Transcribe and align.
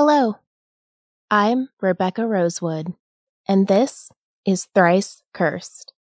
Hello, 0.00 0.36
I'm 1.28 1.70
Rebekkah 1.82 2.28
Rosewood, 2.28 2.94
and 3.48 3.66
this 3.66 4.12
is 4.46 4.68
Thrice 4.72 5.24
Cursed. 5.34 5.92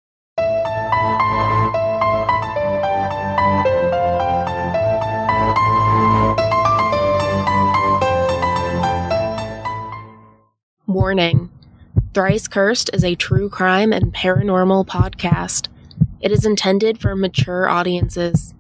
Warning 10.86 11.48
Thrice 12.12 12.48
Cursed 12.48 12.90
is 12.92 13.02
a 13.02 13.14
true 13.14 13.48
crime 13.48 13.94
and 13.94 14.12
paranormal 14.12 14.86
podcast. 14.86 15.68
It 16.20 16.30
is 16.30 16.44
intended 16.44 17.00
for 17.00 17.16
mature 17.16 17.66
audiences. 17.66 18.52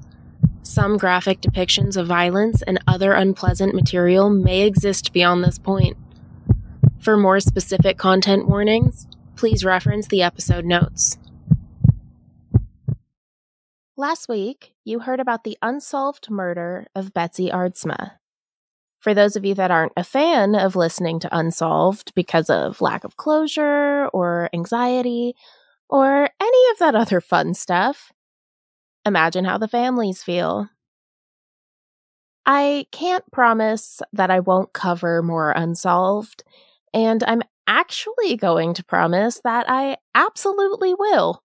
Some 0.66 0.96
graphic 0.96 1.40
depictions 1.40 1.96
of 1.96 2.08
violence 2.08 2.60
and 2.60 2.82
other 2.88 3.12
unpleasant 3.12 3.72
material 3.72 4.28
may 4.28 4.62
exist 4.62 5.12
beyond 5.12 5.44
this 5.44 5.60
point. 5.60 5.96
For 6.98 7.16
more 7.16 7.38
specific 7.38 7.96
content 7.96 8.48
warnings, 8.48 9.06
please 9.36 9.64
reference 9.64 10.08
the 10.08 10.22
episode 10.22 10.64
notes. 10.64 11.18
Last 13.96 14.28
week, 14.28 14.74
you 14.84 14.98
heard 14.98 15.20
about 15.20 15.44
the 15.44 15.56
unsolved 15.62 16.32
murder 16.32 16.88
of 16.96 17.14
Betsy 17.14 17.48
Aardsma. 17.48 18.14
For 18.98 19.14
those 19.14 19.36
of 19.36 19.44
you 19.44 19.54
that 19.54 19.70
aren't 19.70 19.92
a 19.96 20.02
fan 20.02 20.56
of 20.56 20.74
listening 20.74 21.20
to 21.20 21.38
Unsolved 21.38 22.12
because 22.16 22.50
of 22.50 22.80
lack 22.80 23.04
of 23.04 23.16
closure 23.16 24.08
or 24.12 24.50
anxiety 24.52 25.36
or 25.88 26.28
any 26.40 26.70
of 26.72 26.78
that 26.80 26.96
other 26.96 27.20
fun 27.20 27.54
stuff, 27.54 28.10
Imagine 29.06 29.44
how 29.44 29.56
the 29.56 29.68
families 29.68 30.24
feel. 30.24 30.68
I 32.44 32.86
can't 32.90 33.24
promise 33.30 34.02
that 34.12 34.32
I 34.32 34.40
won't 34.40 34.72
cover 34.72 35.22
more 35.22 35.52
unsolved, 35.52 36.42
and 36.92 37.22
I'm 37.24 37.42
actually 37.68 38.36
going 38.36 38.74
to 38.74 38.84
promise 38.84 39.40
that 39.44 39.66
I 39.68 39.98
absolutely 40.14 40.92
will. 40.92 41.44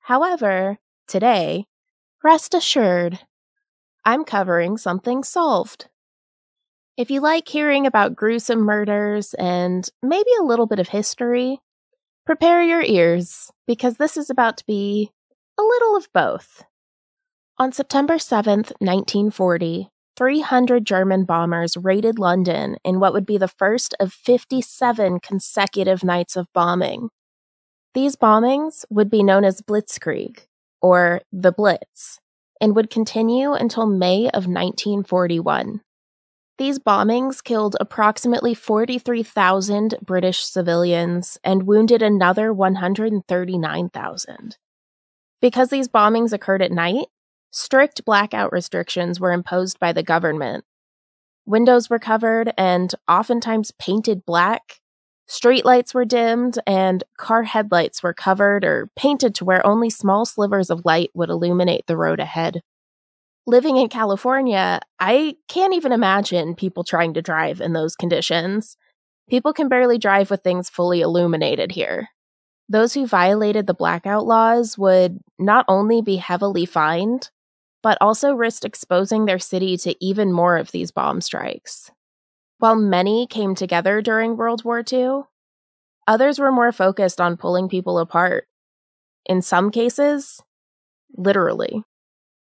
However, 0.00 0.78
today, 1.06 1.66
rest 2.24 2.52
assured, 2.52 3.20
I'm 4.04 4.24
covering 4.24 4.76
something 4.76 5.22
solved. 5.22 5.88
If 6.96 7.12
you 7.12 7.20
like 7.20 7.48
hearing 7.48 7.86
about 7.86 8.16
gruesome 8.16 8.60
murders 8.60 9.34
and 9.34 9.88
maybe 10.02 10.30
a 10.38 10.44
little 10.44 10.66
bit 10.66 10.80
of 10.80 10.88
history, 10.88 11.60
prepare 12.26 12.60
your 12.60 12.82
ears 12.82 13.52
because 13.68 13.98
this 13.98 14.16
is 14.16 14.30
about 14.30 14.56
to 14.56 14.66
be 14.66 15.12
a 15.56 15.62
little 15.62 15.96
of 15.96 16.08
both. 16.12 16.64
On 17.62 17.70
September 17.70 18.18
7, 18.18 18.64
1940, 18.80 19.88
300 20.16 20.84
German 20.84 21.24
bombers 21.24 21.76
raided 21.76 22.18
London 22.18 22.76
in 22.82 22.98
what 22.98 23.12
would 23.12 23.24
be 23.24 23.38
the 23.38 23.46
first 23.46 23.94
of 24.00 24.12
57 24.12 25.20
consecutive 25.20 26.02
nights 26.02 26.34
of 26.34 26.52
bombing. 26.52 27.10
These 27.94 28.16
bombings 28.16 28.84
would 28.90 29.08
be 29.08 29.22
known 29.22 29.44
as 29.44 29.62
Blitzkrieg, 29.62 30.40
or 30.80 31.20
the 31.30 31.52
Blitz, 31.52 32.18
and 32.60 32.74
would 32.74 32.90
continue 32.90 33.52
until 33.52 33.86
May 33.86 34.24
of 34.30 34.48
1941. 34.48 35.82
These 36.58 36.80
bombings 36.80 37.44
killed 37.44 37.76
approximately 37.78 38.54
43,000 38.54 39.98
British 40.04 40.42
civilians 40.42 41.38
and 41.44 41.68
wounded 41.68 42.02
another 42.02 42.52
139,000. 42.52 44.56
Because 45.40 45.68
these 45.68 45.86
bombings 45.86 46.32
occurred 46.32 46.62
at 46.62 46.72
night, 46.72 47.06
Strict 47.54 48.02
blackout 48.06 48.50
restrictions 48.50 49.20
were 49.20 49.30
imposed 49.30 49.78
by 49.78 49.92
the 49.92 50.02
government. 50.02 50.64
Windows 51.44 51.90
were 51.90 51.98
covered 51.98 52.54
and 52.56 52.94
oftentimes 53.06 53.72
painted 53.78 54.24
black. 54.24 54.80
Streetlights 55.28 55.92
were 55.92 56.06
dimmed 56.06 56.58
and 56.66 57.04
car 57.18 57.42
headlights 57.42 58.02
were 58.02 58.14
covered 58.14 58.64
or 58.64 58.90
painted 58.96 59.34
to 59.34 59.44
where 59.44 59.66
only 59.66 59.90
small 59.90 60.24
slivers 60.24 60.70
of 60.70 60.86
light 60.86 61.10
would 61.14 61.28
illuminate 61.28 61.86
the 61.86 61.96
road 61.96 62.20
ahead. 62.20 62.62
Living 63.46 63.76
in 63.76 63.90
California, 63.90 64.80
I 64.98 65.36
can't 65.48 65.74
even 65.74 65.92
imagine 65.92 66.54
people 66.54 66.84
trying 66.84 67.12
to 67.14 67.22
drive 67.22 67.60
in 67.60 67.74
those 67.74 67.96
conditions. 67.96 68.78
People 69.28 69.52
can 69.52 69.68
barely 69.68 69.98
drive 69.98 70.30
with 70.30 70.42
things 70.42 70.70
fully 70.70 71.02
illuminated 71.02 71.72
here. 71.72 72.08
Those 72.68 72.94
who 72.94 73.06
violated 73.06 73.66
the 73.66 73.74
blackout 73.74 74.24
laws 74.24 74.78
would 74.78 75.18
not 75.38 75.66
only 75.68 76.00
be 76.00 76.16
heavily 76.16 76.64
fined, 76.64 77.30
but 77.82 77.98
also 78.00 78.32
risked 78.32 78.64
exposing 78.64 79.24
their 79.24 79.38
city 79.38 79.76
to 79.78 79.94
even 80.04 80.32
more 80.32 80.56
of 80.56 80.70
these 80.70 80.90
bomb 80.90 81.20
strikes. 81.20 81.90
While 82.58 82.76
many 82.76 83.26
came 83.26 83.54
together 83.54 84.00
during 84.00 84.36
World 84.36 84.64
War 84.64 84.84
II, 84.90 85.22
others 86.06 86.38
were 86.38 86.52
more 86.52 86.70
focused 86.70 87.20
on 87.20 87.36
pulling 87.36 87.68
people 87.68 87.98
apart. 87.98 88.46
In 89.26 89.42
some 89.42 89.70
cases, 89.70 90.40
literally. 91.16 91.82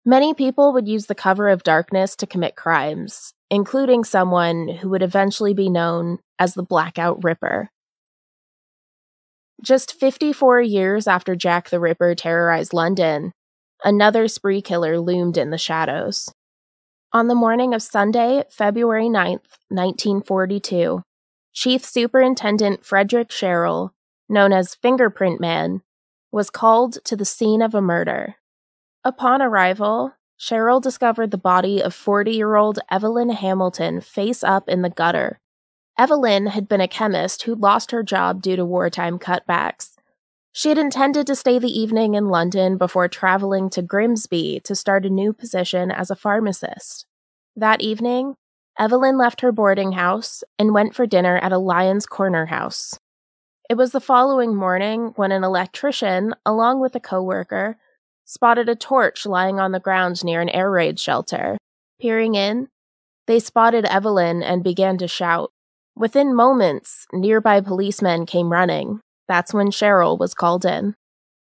Many 0.04 0.32
people 0.32 0.72
would 0.72 0.88
use 0.88 1.06
the 1.06 1.14
cover 1.14 1.48
of 1.48 1.62
darkness 1.62 2.16
to 2.16 2.26
commit 2.26 2.56
crimes, 2.56 3.34
including 3.50 4.04
someone 4.04 4.68
who 4.68 4.88
would 4.88 5.02
eventually 5.02 5.52
be 5.52 5.68
known 5.68 6.18
as 6.38 6.54
the 6.54 6.62
Blackout 6.62 7.22
Ripper. 7.22 7.70
Just 9.62 9.92
54 9.92 10.62
years 10.62 11.06
after 11.06 11.36
Jack 11.36 11.68
the 11.68 11.80
Ripper 11.80 12.14
terrorized 12.14 12.72
London, 12.72 13.32
Another 13.84 14.26
spree 14.28 14.60
killer 14.60 14.98
loomed 14.98 15.36
in 15.36 15.50
the 15.50 15.58
shadows. 15.58 16.32
On 17.12 17.28
the 17.28 17.34
morning 17.34 17.72
of 17.72 17.82
Sunday, 17.82 18.44
February 18.50 19.08
9th, 19.08 19.58
1942, 19.68 21.02
Chief 21.52 21.84
Superintendent 21.84 22.84
Frederick 22.84 23.28
Cherrill, 23.28 23.94
known 24.28 24.52
as 24.52 24.74
Fingerprint 24.74 25.40
Man, 25.40 25.82
was 26.30 26.50
called 26.50 26.98
to 27.04 27.16
the 27.16 27.24
scene 27.24 27.62
of 27.62 27.74
a 27.74 27.80
murder. 27.80 28.36
Upon 29.04 29.40
arrival, 29.40 30.12
Cherrill 30.38 30.80
discovered 30.80 31.30
the 31.30 31.38
body 31.38 31.82
of 31.82 31.94
40 31.94 32.32
year 32.32 32.56
old 32.56 32.78
Evelyn 32.90 33.30
Hamilton 33.30 34.00
face 34.00 34.44
up 34.44 34.68
in 34.68 34.82
the 34.82 34.90
gutter. 34.90 35.40
Evelyn 35.96 36.46
had 36.46 36.68
been 36.68 36.80
a 36.80 36.88
chemist 36.88 37.42
who 37.42 37.54
lost 37.54 37.90
her 37.90 38.02
job 38.02 38.42
due 38.42 38.56
to 38.56 38.64
wartime 38.64 39.18
cutbacks 39.18 39.97
she 40.52 40.68
had 40.70 40.78
intended 40.78 41.26
to 41.26 41.36
stay 41.36 41.58
the 41.58 41.68
evening 41.68 42.14
in 42.14 42.28
London 42.28 42.76
before 42.76 43.08
traveling 43.08 43.70
to 43.70 43.82
Grimsby 43.82 44.60
to 44.64 44.74
start 44.74 45.06
a 45.06 45.10
new 45.10 45.32
position 45.32 45.90
as 45.90 46.10
a 46.10 46.16
pharmacist. 46.16 47.06
That 47.56 47.80
evening, 47.80 48.34
Evelyn 48.78 49.18
left 49.18 49.40
her 49.40 49.52
boarding 49.52 49.92
house 49.92 50.44
and 50.58 50.72
went 50.72 50.94
for 50.94 51.06
dinner 51.06 51.36
at 51.38 51.52
a 51.52 51.58
Lyons 51.58 52.06
Corner 52.06 52.46
house. 52.46 52.98
It 53.68 53.76
was 53.76 53.92
the 53.92 54.00
following 54.00 54.54
morning 54.54 55.12
when 55.16 55.32
an 55.32 55.44
electrician, 55.44 56.34
along 56.46 56.80
with 56.80 56.94
a 56.94 57.00
coworker, 57.00 57.76
spotted 58.24 58.68
a 58.68 58.74
torch 58.74 59.26
lying 59.26 59.58
on 59.58 59.72
the 59.72 59.80
ground 59.80 60.24
near 60.24 60.40
an 60.40 60.48
air 60.48 60.70
raid 60.70 60.98
shelter. 60.98 61.58
Peering 62.00 62.34
in, 62.34 62.68
they 63.26 63.40
spotted 63.40 63.84
Evelyn 63.84 64.42
and 64.42 64.64
began 64.64 64.96
to 64.98 65.08
shout. 65.08 65.50
Within 65.94 66.34
moments, 66.34 67.06
nearby 67.12 67.60
policemen 67.60 68.24
came 68.24 68.50
running. 68.50 69.00
That's 69.28 69.54
when 69.54 69.70
Cherrill 69.70 70.16
was 70.16 70.34
called 70.34 70.64
in. 70.64 70.94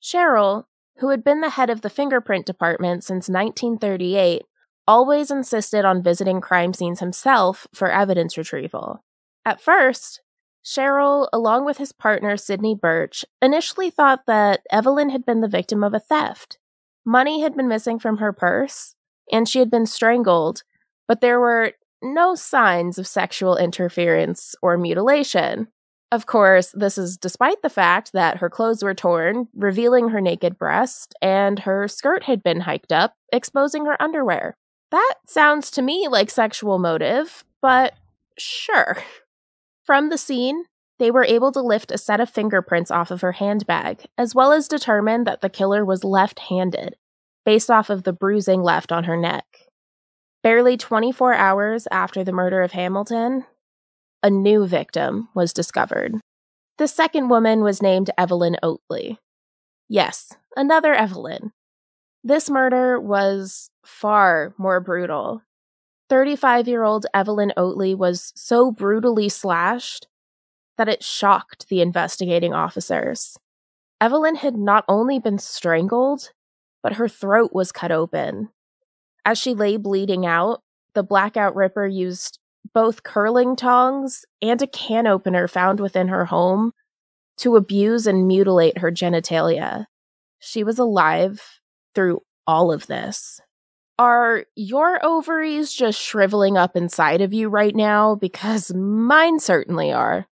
Cherrill, 0.00 0.68
who 0.98 1.08
had 1.08 1.24
been 1.24 1.40
the 1.40 1.50
head 1.50 1.70
of 1.70 1.80
the 1.80 1.90
fingerprint 1.90 2.46
department 2.46 3.02
since 3.04 3.28
1938, 3.28 4.42
always 4.86 5.30
insisted 5.30 5.84
on 5.84 6.02
visiting 6.02 6.40
crime 6.40 6.74
scenes 6.74 7.00
himself 7.00 7.66
for 7.74 7.90
evidence 7.90 8.36
retrieval. 8.36 9.02
At 9.44 9.60
first, 9.60 10.20
Cherrill, 10.62 11.28
along 11.32 11.64
with 11.64 11.78
his 11.78 11.92
partner 11.92 12.36
Sidney 12.36 12.74
Birch, 12.74 13.24
initially 13.40 13.90
thought 13.90 14.26
that 14.26 14.60
Evelyn 14.70 15.10
had 15.10 15.24
been 15.24 15.40
the 15.40 15.48
victim 15.48 15.82
of 15.82 15.94
a 15.94 16.00
theft. 16.00 16.58
Money 17.04 17.40
had 17.40 17.56
been 17.56 17.68
missing 17.68 17.98
from 17.98 18.18
her 18.18 18.32
purse, 18.32 18.94
and 19.32 19.48
she 19.48 19.58
had 19.58 19.70
been 19.70 19.86
strangled, 19.86 20.62
but 21.08 21.20
there 21.20 21.40
were 21.40 21.72
no 22.02 22.34
signs 22.34 22.98
of 22.98 23.06
sexual 23.06 23.56
interference 23.56 24.54
or 24.62 24.76
mutilation. 24.76 25.68
Of 26.12 26.26
course, 26.26 26.72
this 26.74 26.98
is 26.98 27.16
despite 27.16 27.62
the 27.62 27.68
fact 27.68 28.12
that 28.12 28.38
her 28.38 28.50
clothes 28.50 28.82
were 28.82 28.94
torn, 28.94 29.46
revealing 29.54 30.08
her 30.08 30.20
naked 30.20 30.58
breast, 30.58 31.14
and 31.22 31.60
her 31.60 31.86
skirt 31.86 32.24
had 32.24 32.42
been 32.42 32.60
hiked 32.60 32.90
up, 32.90 33.14
exposing 33.32 33.86
her 33.86 34.00
underwear. 34.02 34.56
That 34.90 35.14
sounds 35.28 35.70
to 35.72 35.82
me 35.82 36.08
like 36.08 36.30
sexual 36.30 36.80
motive, 36.80 37.44
but 37.62 37.94
sure. 38.36 38.96
From 39.84 40.08
the 40.08 40.18
scene, 40.18 40.64
they 40.98 41.12
were 41.12 41.24
able 41.24 41.52
to 41.52 41.62
lift 41.62 41.92
a 41.92 41.98
set 41.98 42.20
of 42.20 42.28
fingerprints 42.28 42.90
off 42.90 43.12
of 43.12 43.20
her 43.20 43.32
handbag, 43.32 44.04
as 44.18 44.34
well 44.34 44.52
as 44.52 44.66
determine 44.66 45.24
that 45.24 45.42
the 45.42 45.48
killer 45.48 45.84
was 45.84 46.02
left 46.02 46.40
handed, 46.40 46.96
based 47.46 47.70
off 47.70 47.88
of 47.88 48.02
the 48.02 48.12
bruising 48.12 48.62
left 48.62 48.90
on 48.90 49.04
her 49.04 49.16
neck. 49.16 49.46
Barely 50.42 50.76
24 50.76 51.34
hours 51.34 51.86
after 51.92 52.24
the 52.24 52.32
murder 52.32 52.62
of 52.62 52.72
Hamilton, 52.72 53.44
a 54.22 54.30
new 54.30 54.66
victim 54.66 55.28
was 55.34 55.52
discovered. 55.52 56.14
The 56.78 56.88
second 56.88 57.28
woman 57.28 57.62
was 57.62 57.82
named 57.82 58.10
Evelyn 58.16 58.56
Oatley. 58.62 59.18
Yes, 59.88 60.32
another 60.56 60.94
Evelyn. 60.94 61.52
This 62.22 62.50
murder 62.50 63.00
was 63.00 63.70
far 63.84 64.54
more 64.58 64.80
brutal. 64.80 65.42
35 66.08 66.68
year 66.68 66.82
old 66.82 67.06
Evelyn 67.14 67.52
Oatley 67.56 67.96
was 67.96 68.32
so 68.34 68.70
brutally 68.70 69.28
slashed 69.28 70.08
that 70.76 70.88
it 70.88 71.04
shocked 71.04 71.68
the 71.68 71.80
investigating 71.80 72.52
officers. 72.52 73.38
Evelyn 74.00 74.36
had 74.36 74.56
not 74.56 74.84
only 74.88 75.18
been 75.18 75.38
strangled, 75.38 76.32
but 76.82 76.94
her 76.94 77.08
throat 77.08 77.50
was 77.52 77.70
cut 77.70 77.92
open. 77.92 78.48
As 79.24 79.38
she 79.38 79.54
lay 79.54 79.76
bleeding 79.76 80.26
out, 80.26 80.62
the 80.94 81.02
Blackout 81.02 81.54
Ripper 81.54 81.86
used 81.86 82.39
both 82.72 83.02
curling 83.02 83.56
tongs 83.56 84.24
and 84.42 84.60
a 84.62 84.66
can 84.66 85.06
opener 85.06 85.48
found 85.48 85.80
within 85.80 86.08
her 86.08 86.26
home 86.26 86.72
to 87.38 87.56
abuse 87.56 88.06
and 88.06 88.26
mutilate 88.26 88.78
her 88.78 88.90
genitalia. 88.90 89.86
She 90.38 90.62
was 90.62 90.78
alive 90.78 91.60
through 91.94 92.20
all 92.46 92.72
of 92.72 92.86
this. 92.86 93.40
Are 93.98 94.44
your 94.56 95.04
ovaries 95.04 95.72
just 95.72 96.00
shriveling 96.00 96.56
up 96.56 96.76
inside 96.76 97.20
of 97.20 97.34
you 97.34 97.48
right 97.48 97.74
now? 97.74 98.14
Because 98.14 98.72
mine 98.74 99.38
certainly 99.40 99.92
are. 99.92 100.26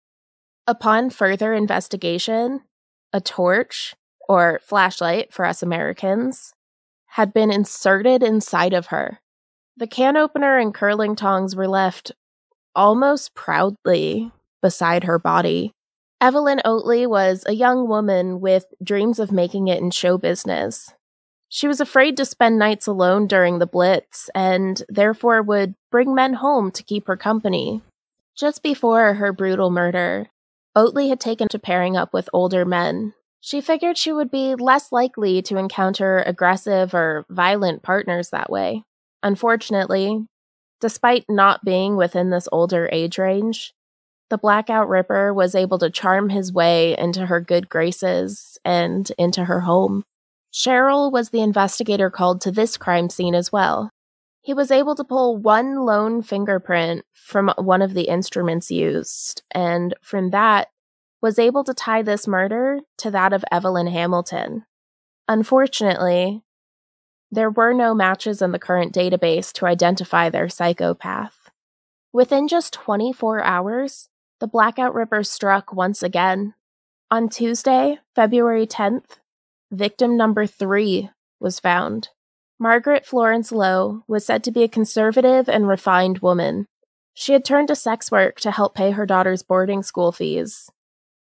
Upon 0.67 1.09
further 1.09 1.53
investigation, 1.53 2.61
a 3.11 3.21
torch, 3.21 3.95
or 4.27 4.59
flashlight 4.63 5.33
for 5.33 5.45
us 5.45 5.63
Americans, 5.63 6.53
had 7.07 7.33
been 7.33 7.51
inserted 7.51 8.21
inside 8.21 8.73
of 8.73 8.87
her. 8.87 9.19
The 9.77 9.87
can 9.87 10.15
opener 10.15 10.57
and 10.57 10.73
curling 10.73 11.15
tongs 11.15 11.55
were 11.55 11.67
left 11.67 12.13
almost 12.75 13.35
proudly 13.35 14.31
beside 14.61 15.03
her 15.03 15.19
body. 15.19 15.73
Evelyn 16.21 16.61
Oatley 16.65 17.05
was 17.05 17.43
a 17.45 17.53
young 17.53 17.87
woman 17.87 18.39
with 18.39 18.65
dreams 18.81 19.19
of 19.19 19.33
making 19.33 19.67
it 19.67 19.81
in 19.81 19.91
show 19.91 20.17
business. 20.17 20.93
She 21.49 21.67
was 21.67 21.81
afraid 21.81 22.17
to 22.17 22.25
spend 22.25 22.57
nights 22.57 22.87
alone 22.87 23.27
during 23.27 23.59
the 23.59 23.67
Blitz 23.67 24.29
and 24.33 24.81
therefore 24.87 25.41
would 25.41 25.75
bring 25.91 26.15
men 26.15 26.35
home 26.35 26.71
to 26.71 26.83
keep 26.83 27.07
her 27.07 27.17
company. 27.17 27.81
Just 28.35 28.63
before 28.63 29.13
her 29.15 29.31
brutal 29.31 29.71
murder, 29.71 30.29
Oatley 30.75 31.09
had 31.09 31.19
taken 31.19 31.47
to 31.49 31.59
pairing 31.59 31.95
up 31.95 32.13
with 32.13 32.29
older 32.33 32.65
men. 32.65 33.13
She 33.39 33.61
figured 33.61 33.97
she 33.97 34.11
would 34.11 34.31
be 34.31 34.55
less 34.55 34.91
likely 34.91 35.41
to 35.43 35.57
encounter 35.57 36.23
aggressive 36.25 36.93
or 36.93 37.25
violent 37.29 37.83
partners 37.83 38.29
that 38.31 38.49
way. 38.49 38.83
Unfortunately, 39.25 40.23
despite 40.79 41.25
not 41.27 41.65
being 41.65 41.95
within 41.95 42.29
this 42.29 42.47
older 42.51 42.87
age 42.91 43.17
range, 43.17 43.73
the 44.29 44.37
Blackout 44.37 44.87
Ripper 44.87 45.33
was 45.33 45.55
able 45.55 45.79
to 45.79 45.89
charm 45.89 46.29
his 46.29 46.53
way 46.53 46.95
into 46.95 47.25
her 47.25 47.41
good 47.41 47.67
graces 47.67 48.59
and 48.63 49.11
into 49.17 49.45
her 49.45 49.61
home. 49.61 50.03
Cherrill 50.51 51.09
was 51.09 51.31
the 51.31 51.41
investigator 51.41 52.11
called 52.11 52.39
to 52.41 52.51
this 52.51 52.77
crime 52.77 53.09
scene 53.09 53.33
as 53.33 53.51
well. 53.51 53.89
He 54.43 54.53
was 54.53 54.69
able 54.69 54.93
to 54.93 55.03
pull 55.03 55.37
one 55.37 55.87
lone 55.87 56.21
fingerprint 56.21 57.03
from 57.11 57.51
one 57.57 57.81
of 57.81 57.95
the 57.95 58.07
instruments 58.07 58.69
used, 58.69 59.41
and 59.49 59.95
from 60.03 60.29
that, 60.29 60.67
was 61.19 61.39
able 61.39 61.63
to 61.63 61.73
tie 61.73 62.03
this 62.03 62.27
murder 62.27 62.81
to 62.99 63.09
that 63.09 63.33
of 63.33 63.43
Evelyn 63.51 63.87
Hamilton. 63.87 64.65
Unfortunately, 65.27 66.43
there 67.31 67.49
were 67.49 67.73
no 67.73 67.93
matches 67.93 68.41
in 68.41 68.51
the 68.51 68.59
current 68.59 68.93
database 68.93 69.51
to 69.53 69.65
identify 69.65 70.29
their 70.29 70.49
psychopath. 70.49 71.49
Within 72.13 72.47
just 72.47 72.73
24 72.73 73.43
hours, 73.43 74.09
the 74.39 74.47
Blackout 74.47 74.93
Ripper 74.93 75.23
struck 75.23 75.73
once 75.73 76.01
again. 76.03 76.53
On 77.11 77.29
Tuesday, 77.29 77.99
February 78.15 78.65
10th, 78.65 79.17
victim 79.71 80.17
number 80.17 80.45
three 80.45 81.09
was 81.39 81.59
found. 81.59 82.09
Margaret 82.57 83.05
Florence 83.05 83.51
Lowe 83.51 84.03
was 84.07 84.25
said 84.25 84.43
to 84.45 84.51
be 84.51 84.63
a 84.63 84.69
conservative 84.69 85.49
and 85.49 85.67
refined 85.67 86.19
woman. 86.19 86.67
She 87.13 87.33
had 87.33 87.43
turned 87.43 87.67
to 87.67 87.75
sex 87.75 88.11
work 88.11 88.39
to 88.41 88.51
help 88.51 88.75
pay 88.75 88.91
her 88.91 89.05
daughter's 89.05 89.43
boarding 89.43 89.83
school 89.83 90.11
fees. 90.11 90.69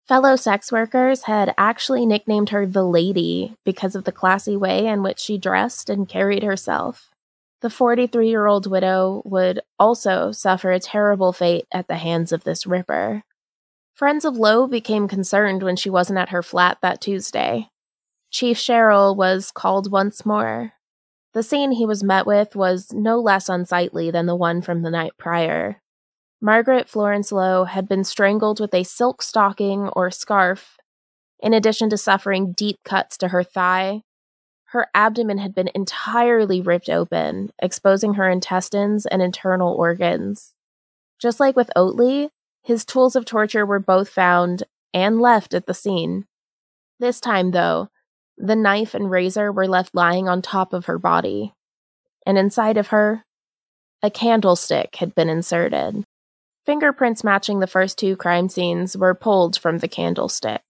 Fellow 0.06 0.34
sex 0.34 0.72
workers 0.72 1.22
had 1.22 1.54
actually 1.56 2.04
nicknamed 2.04 2.50
her 2.50 2.66
the 2.66 2.84
Lady 2.84 3.54
because 3.64 3.94
of 3.94 4.04
the 4.04 4.12
classy 4.12 4.56
way 4.56 4.86
in 4.86 5.02
which 5.02 5.20
she 5.20 5.38
dressed 5.38 5.88
and 5.88 6.08
carried 6.08 6.42
herself. 6.42 7.10
The 7.60 7.70
43 7.70 8.28
year 8.28 8.46
old 8.46 8.66
widow 8.68 9.22
would 9.24 9.60
also 9.78 10.32
suffer 10.32 10.72
a 10.72 10.80
terrible 10.80 11.32
fate 11.32 11.66
at 11.72 11.86
the 11.86 11.96
hands 11.96 12.32
of 12.32 12.42
this 12.42 12.66
Ripper. 12.66 13.22
Friends 13.94 14.24
of 14.24 14.36
Lowe 14.36 14.66
became 14.66 15.06
concerned 15.06 15.62
when 15.62 15.76
she 15.76 15.90
wasn't 15.90 16.18
at 16.18 16.30
her 16.30 16.42
flat 16.42 16.78
that 16.82 17.00
Tuesday. 17.00 17.68
Chief 18.30 18.58
Cherrill 18.58 19.14
was 19.14 19.52
called 19.52 19.92
once 19.92 20.26
more. 20.26 20.72
The 21.34 21.42
scene 21.42 21.72
he 21.72 21.86
was 21.86 22.02
met 22.02 22.26
with 22.26 22.56
was 22.56 22.92
no 22.92 23.20
less 23.20 23.48
unsightly 23.48 24.10
than 24.10 24.26
the 24.26 24.34
one 24.34 24.62
from 24.62 24.82
the 24.82 24.90
night 24.90 25.12
prior. 25.18 25.81
Margaret 26.44 26.88
Florence 26.88 27.30
Lowe 27.30 27.66
had 27.66 27.88
been 27.88 28.02
strangled 28.02 28.58
with 28.58 28.74
a 28.74 28.82
silk 28.82 29.22
stocking 29.22 29.88
or 29.90 30.10
scarf, 30.10 30.76
in 31.38 31.54
addition 31.54 31.88
to 31.90 31.96
suffering 31.96 32.52
deep 32.52 32.80
cuts 32.84 33.16
to 33.18 33.28
her 33.28 33.44
thigh. 33.44 34.02
Her 34.70 34.88
abdomen 34.92 35.38
had 35.38 35.54
been 35.54 35.70
entirely 35.72 36.60
ripped 36.60 36.88
open, 36.88 37.50
exposing 37.62 38.14
her 38.14 38.28
intestines 38.28 39.06
and 39.06 39.22
internal 39.22 39.72
organs. 39.72 40.52
Just 41.20 41.38
like 41.38 41.54
with 41.54 41.70
Oatley, 41.76 42.30
his 42.60 42.84
tools 42.84 43.14
of 43.14 43.24
torture 43.24 43.64
were 43.64 43.78
both 43.78 44.08
found 44.08 44.64
and 44.92 45.20
left 45.20 45.54
at 45.54 45.66
the 45.66 45.74
scene. 45.74 46.26
This 46.98 47.20
time, 47.20 47.52
though, 47.52 47.88
the 48.36 48.56
knife 48.56 48.94
and 48.94 49.08
razor 49.08 49.52
were 49.52 49.68
left 49.68 49.94
lying 49.94 50.28
on 50.28 50.42
top 50.42 50.72
of 50.72 50.86
her 50.86 50.98
body, 50.98 51.54
and 52.26 52.36
inside 52.36 52.78
of 52.78 52.88
her, 52.88 53.24
a 54.02 54.10
candlestick 54.10 54.96
had 54.96 55.14
been 55.14 55.28
inserted. 55.28 56.04
Fingerprints 56.64 57.24
matching 57.24 57.58
the 57.58 57.66
first 57.66 57.98
two 57.98 58.16
crime 58.16 58.48
scenes 58.48 58.96
were 58.96 59.14
pulled 59.14 59.56
from 59.56 59.78
the 59.78 59.88
candlestick. 59.88 60.62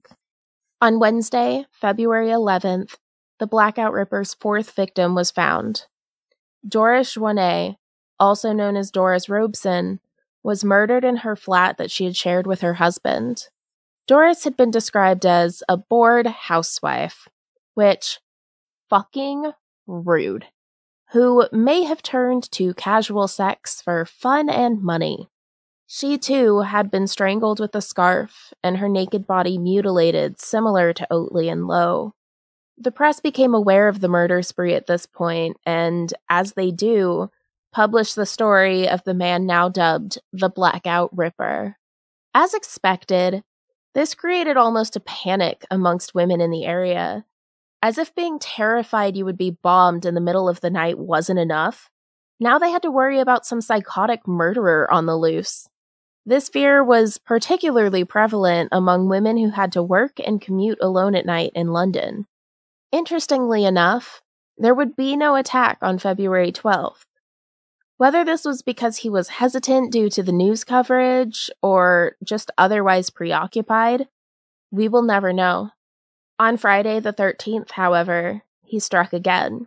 On 0.80 0.98
Wednesday, 0.98 1.66
February 1.70 2.28
11th, 2.28 2.96
the 3.38 3.46
Blackout 3.46 3.92
Ripper's 3.92 4.34
fourth 4.34 4.72
victim 4.72 5.14
was 5.14 5.30
found. 5.30 5.86
Doris 6.66 7.14
Jouannet, 7.14 7.76
also 8.18 8.52
known 8.52 8.76
as 8.76 8.90
Doris 8.90 9.28
Robson, 9.28 10.00
was 10.42 10.64
murdered 10.64 11.04
in 11.04 11.18
her 11.18 11.36
flat 11.36 11.76
that 11.78 11.90
she 11.90 12.04
had 12.04 12.16
shared 12.16 12.46
with 12.46 12.62
her 12.62 12.74
husband. 12.74 13.48
Doris 14.06 14.44
had 14.44 14.56
been 14.56 14.70
described 14.70 15.24
as 15.26 15.62
a 15.68 15.76
bored 15.76 16.26
housewife 16.26 17.28
which 17.74 18.18
fucking 18.88 19.52
rude, 19.86 20.46
who 21.12 21.48
may 21.52 21.84
have 21.84 22.02
turned 22.02 22.50
to 22.52 22.74
casual 22.74 23.28
sex 23.28 23.80
for 23.80 24.04
fun 24.04 24.50
and 24.50 24.82
money. 24.82 25.28
She 25.94 26.16
too 26.16 26.60
had 26.60 26.90
been 26.90 27.06
strangled 27.06 27.60
with 27.60 27.74
a 27.74 27.82
scarf 27.82 28.54
and 28.64 28.78
her 28.78 28.88
naked 28.88 29.26
body 29.26 29.58
mutilated, 29.58 30.40
similar 30.40 30.94
to 30.94 31.06
Oatley 31.10 31.52
and 31.52 31.66
Lowe. 31.66 32.14
The 32.78 32.90
press 32.90 33.20
became 33.20 33.52
aware 33.52 33.88
of 33.88 34.00
the 34.00 34.08
murder 34.08 34.40
spree 34.40 34.72
at 34.72 34.86
this 34.86 35.04
point, 35.04 35.58
and 35.66 36.10
as 36.30 36.54
they 36.54 36.70
do, 36.70 37.28
published 37.72 38.16
the 38.16 38.24
story 38.24 38.88
of 38.88 39.04
the 39.04 39.12
man 39.12 39.44
now 39.44 39.68
dubbed 39.68 40.18
the 40.32 40.48
Blackout 40.48 41.14
Ripper. 41.14 41.76
As 42.32 42.54
expected, 42.54 43.44
this 43.92 44.14
created 44.14 44.56
almost 44.56 44.96
a 44.96 45.00
panic 45.00 45.66
amongst 45.70 46.14
women 46.14 46.40
in 46.40 46.50
the 46.50 46.64
area, 46.64 47.26
as 47.82 47.98
if 47.98 48.14
being 48.14 48.38
terrified 48.38 49.14
you 49.14 49.26
would 49.26 49.36
be 49.36 49.58
bombed 49.62 50.06
in 50.06 50.14
the 50.14 50.22
middle 50.22 50.48
of 50.48 50.62
the 50.62 50.70
night 50.70 50.98
wasn't 50.98 51.38
enough, 51.38 51.90
now 52.40 52.58
they 52.58 52.70
had 52.70 52.80
to 52.80 52.90
worry 52.90 53.20
about 53.20 53.44
some 53.44 53.60
psychotic 53.60 54.26
murderer 54.26 54.90
on 54.90 55.04
the 55.04 55.18
loose. 55.18 55.68
This 56.24 56.48
fear 56.48 56.84
was 56.84 57.18
particularly 57.18 58.04
prevalent 58.04 58.68
among 58.70 59.08
women 59.08 59.36
who 59.36 59.50
had 59.50 59.72
to 59.72 59.82
work 59.82 60.20
and 60.24 60.40
commute 60.40 60.78
alone 60.80 61.14
at 61.16 61.26
night 61.26 61.50
in 61.54 61.72
London. 61.72 62.26
Interestingly 62.92 63.64
enough, 63.64 64.22
there 64.56 64.74
would 64.74 64.94
be 64.94 65.16
no 65.16 65.34
attack 65.34 65.78
on 65.82 65.98
February 65.98 66.52
12th. 66.52 67.04
Whether 67.96 68.24
this 68.24 68.44
was 68.44 68.62
because 68.62 68.98
he 68.98 69.08
was 69.08 69.28
hesitant 69.28 69.92
due 69.92 70.10
to 70.10 70.22
the 70.22 70.32
news 70.32 70.64
coverage 70.64 71.50
or 71.62 72.16
just 72.22 72.50
otherwise 72.56 73.10
preoccupied, 73.10 74.08
we 74.70 74.88
will 74.88 75.02
never 75.02 75.32
know. 75.32 75.70
On 76.38 76.56
Friday 76.56 77.00
the 77.00 77.12
13th, 77.12 77.72
however, 77.72 78.42
he 78.62 78.78
struck 78.78 79.12
again. 79.12 79.66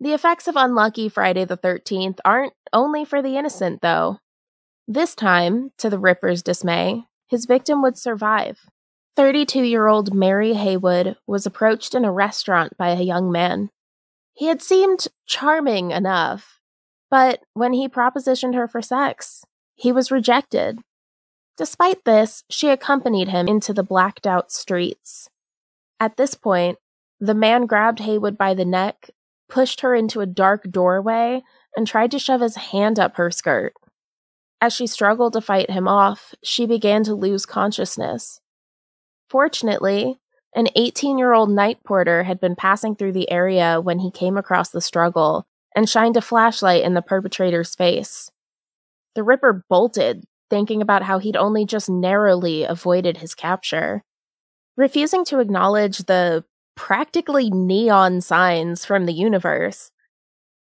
The 0.00 0.12
effects 0.12 0.46
of 0.46 0.56
unlucky 0.56 1.08
Friday 1.08 1.44
the 1.44 1.56
13th 1.56 2.18
aren't 2.24 2.52
only 2.72 3.04
for 3.04 3.22
the 3.22 3.36
innocent, 3.36 3.80
though. 3.80 4.18
This 4.88 5.14
time, 5.16 5.72
to 5.78 5.90
the 5.90 5.98
Ripper's 5.98 6.42
dismay, 6.42 7.04
his 7.26 7.44
victim 7.44 7.82
would 7.82 7.98
survive. 7.98 8.60
32 9.16 9.62
year 9.62 9.88
old 9.88 10.14
Mary 10.14 10.52
Haywood 10.54 11.16
was 11.26 11.46
approached 11.46 11.94
in 11.94 12.04
a 12.04 12.12
restaurant 12.12 12.76
by 12.76 12.90
a 12.90 13.02
young 13.02 13.32
man. 13.32 13.70
He 14.34 14.46
had 14.46 14.62
seemed 14.62 15.08
charming 15.26 15.90
enough, 15.90 16.60
but 17.10 17.40
when 17.54 17.72
he 17.72 17.88
propositioned 17.88 18.54
her 18.54 18.68
for 18.68 18.82
sex, 18.82 19.44
he 19.74 19.90
was 19.90 20.10
rejected. 20.10 20.78
Despite 21.56 22.04
this, 22.04 22.44
she 22.50 22.68
accompanied 22.68 23.28
him 23.28 23.48
into 23.48 23.72
the 23.72 23.82
blacked 23.82 24.26
out 24.26 24.52
streets. 24.52 25.30
At 25.98 26.16
this 26.16 26.34
point, 26.34 26.78
the 27.18 27.34
man 27.34 27.66
grabbed 27.66 28.00
Haywood 28.00 28.36
by 28.36 28.52
the 28.52 28.66
neck, 28.66 29.10
pushed 29.48 29.80
her 29.80 29.94
into 29.94 30.20
a 30.20 30.26
dark 30.26 30.70
doorway, 30.70 31.42
and 31.74 31.86
tried 31.86 32.10
to 32.10 32.18
shove 32.18 32.42
his 32.42 32.56
hand 32.56 32.98
up 32.98 33.16
her 33.16 33.30
skirt. 33.30 33.72
As 34.60 34.72
she 34.72 34.86
struggled 34.86 35.34
to 35.34 35.40
fight 35.40 35.70
him 35.70 35.86
off, 35.86 36.34
she 36.42 36.66
began 36.66 37.04
to 37.04 37.14
lose 37.14 37.44
consciousness. 37.44 38.40
Fortunately, 39.28 40.18
an 40.54 40.68
18 40.74 41.18
year 41.18 41.34
old 41.34 41.50
night 41.50 41.78
porter 41.84 42.22
had 42.22 42.40
been 42.40 42.56
passing 42.56 42.96
through 42.96 43.12
the 43.12 43.30
area 43.30 43.80
when 43.80 43.98
he 43.98 44.10
came 44.10 44.38
across 44.38 44.70
the 44.70 44.80
struggle 44.80 45.46
and 45.74 45.88
shined 45.88 46.16
a 46.16 46.22
flashlight 46.22 46.82
in 46.82 46.94
the 46.94 47.02
perpetrator's 47.02 47.74
face. 47.74 48.30
The 49.14 49.22
Ripper 49.22 49.64
bolted, 49.68 50.24
thinking 50.48 50.80
about 50.80 51.02
how 51.02 51.18
he'd 51.18 51.36
only 51.36 51.66
just 51.66 51.90
narrowly 51.90 52.64
avoided 52.64 53.18
his 53.18 53.34
capture. 53.34 54.02
Refusing 54.76 55.24
to 55.26 55.40
acknowledge 55.40 55.98
the 55.98 56.44
practically 56.76 57.50
neon 57.50 58.20
signs 58.22 58.84
from 58.86 59.04
the 59.04 59.12
universe, 59.12 59.90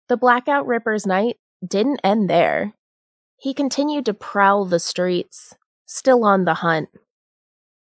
the 0.10 0.18
Blackout 0.18 0.68
Ripper's 0.68 1.08
night 1.08 1.38
didn't 1.66 2.02
end 2.04 2.30
there. 2.30 2.74
He 3.42 3.56
continued 3.56 4.06
to 4.06 4.14
prowl 4.14 4.66
the 4.66 4.78
streets, 4.78 5.56
still 5.88 6.24
on 6.24 6.46
the 6.46 6.54
hunt. 6.54 6.90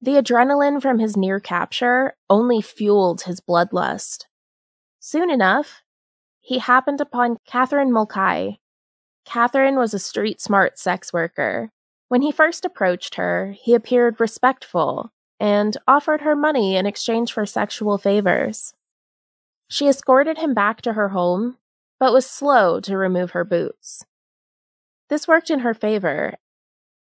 The 0.01 0.13
adrenaline 0.13 0.81
from 0.81 0.99
his 0.99 1.17
near 1.17 1.41
capture 1.41 2.15
only 2.29 2.61
fueled 2.61 3.23
his 3.23 3.41
bloodlust. 3.41 4.23
Soon 5.01 5.29
enough, 5.29 5.83
he 6.39 6.59
happened 6.59 7.01
upon 7.01 7.39
Catherine 7.45 7.91
Mulcahy. 7.91 8.61
Catherine 9.25 9.75
was 9.75 9.93
a 9.93 9.99
street 9.99 10.39
smart 10.39 10.79
sex 10.79 11.11
worker. 11.11 11.73
When 12.07 12.21
he 12.21 12.31
first 12.31 12.63
approached 12.63 13.15
her, 13.15 13.53
he 13.59 13.73
appeared 13.73 14.21
respectful 14.21 15.11
and 15.41 15.75
offered 15.85 16.21
her 16.21 16.37
money 16.37 16.77
in 16.77 16.85
exchange 16.85 17.33
for 17.33 17.45
sexual 17.45 17.97
favors. 17.97 18.73
She 19.67 19.89
escorted 19.89 20.37
him 20.37 20.53
back 20.53 20.81
to 20.83 20.93
her 20.93 21.09
home, 21.09 21.57
but 21.99 22.13
was 22.13 22.25
slow 22.25 22.79
to 22.79 22.95
remove 22.95 23.31
her 23.31 23.43
boots. 23.43 24.05
This 25.09 25.27
worked 25.27 25.49
in 25.49 25.59
her 25.59 25.73
favor. 25.73 26.35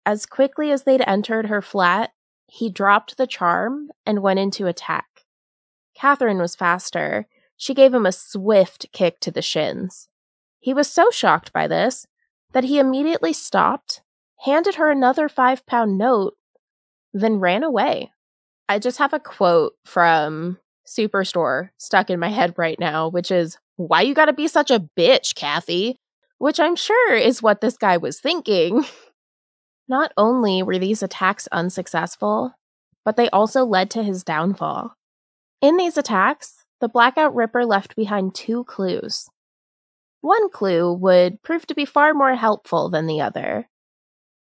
As 0.06 0.26
quickly 0.26 0.72
as 0.72 0.84
they'd 0.84 1.04
entered 1.08 1.48
her 1.48 1.62
flat, 1.62 2.12
he 2.48 2.70
dropped 2.70 3.18
the 3.18 3.28
charm 3.28 3.90
and 4.06 4.22
went 4.22 4.40
into 4.40 4.68
attack. 4.68 5.26
Catherine 5.96 6.38
was 6.38 6.56
faster. 6.56 7.28
She 7.58 7.74
gave 7.74 7.94
him 7.94 8.06
a 8.06 8.12
swift 8.12 8.88
kick 8.92 9.20
to 9.22 9.32
the 9.32 9.42
shins. 9.42 10.10
He 10.60 10.74
was 10.74 10.90
so 10.90 11.10
shocked 11.10 11.54
by 11.54 11.68
this 11.68 12.06
that 12.52 12.66
he 12.66 12.80
immediately 12.80 13.34
stopped, 13.34 14.02
handed 14.42 14.76
her 14.76 14.92
another 14.92 15.28
five 15.30 15.66
pound 15.66 15.98
note, 15.98 16.36
then 17.14 17.40
ran 17.40 17.64
away. 17.64 18.12
I 18.68 18.80
just 18.80 18.98
have 18.98 19.14
a 19.14 19.20
quote 19.20 19.74
from 19.86 20.58
Superstore 20.88 21.70
stuck 21.78 22.10
in 22.10 22.20
my 22.20 22.30
head 22.30 22.54
right 22.58 22.80
now, 22.80 23.08
which 23.08 23.32
is, 23.32 23.58
Why 23.78 24.02
you 24.02 24.14
gotta 24.14 24.34
be 24.34 24.48
such 24.48 24.70
a 24.70 24.88
bitch, 24.98 25.36
Kathy? 25.36 25.98
Which 26.38 26.60
I'm 26.60 26.76
sure 26.76 27.14
is 27.14 27.42
what 27.42 27.62
this 27.62 27.78
guy 27.78 27.98
was 27.98 28.20
thinking. 28.20 28.86
Not 29.88 30.12
only 30.18 30.64
were 30.64 30.80
these 30.80 31.04
attacks 31.04 31.48
unsuccessful, 31.52 32.54
but 33.04 33.16
they 33.16 33.30
also 33.30 33.64
led 33.64 33.90
to 33.92 34.04
his 34.04 34.24
downfall. 34.24 34.96
In 35.62 35.78
these 35.78 35.98
attacks, 35.98 36.66
the 36.82 36.90
Blackout 36.90 37.36
Ripper 37.36 37.66
left 37.66 37.96
behind 37.96 38.36
two 38.36 38.64
clues. 38.66 39.30
One 40.22 40.50
clue 40.50 40.92
would 40.92 41.42
prove 41.44 41.68
to 41.68 41.76
be 41.76 41.86
far 41.86 42.14
more 42.14 42.36
helpful 42.36 42.90
than 42.90 43.06
the 43.06 43.22
other. 43.22 43.70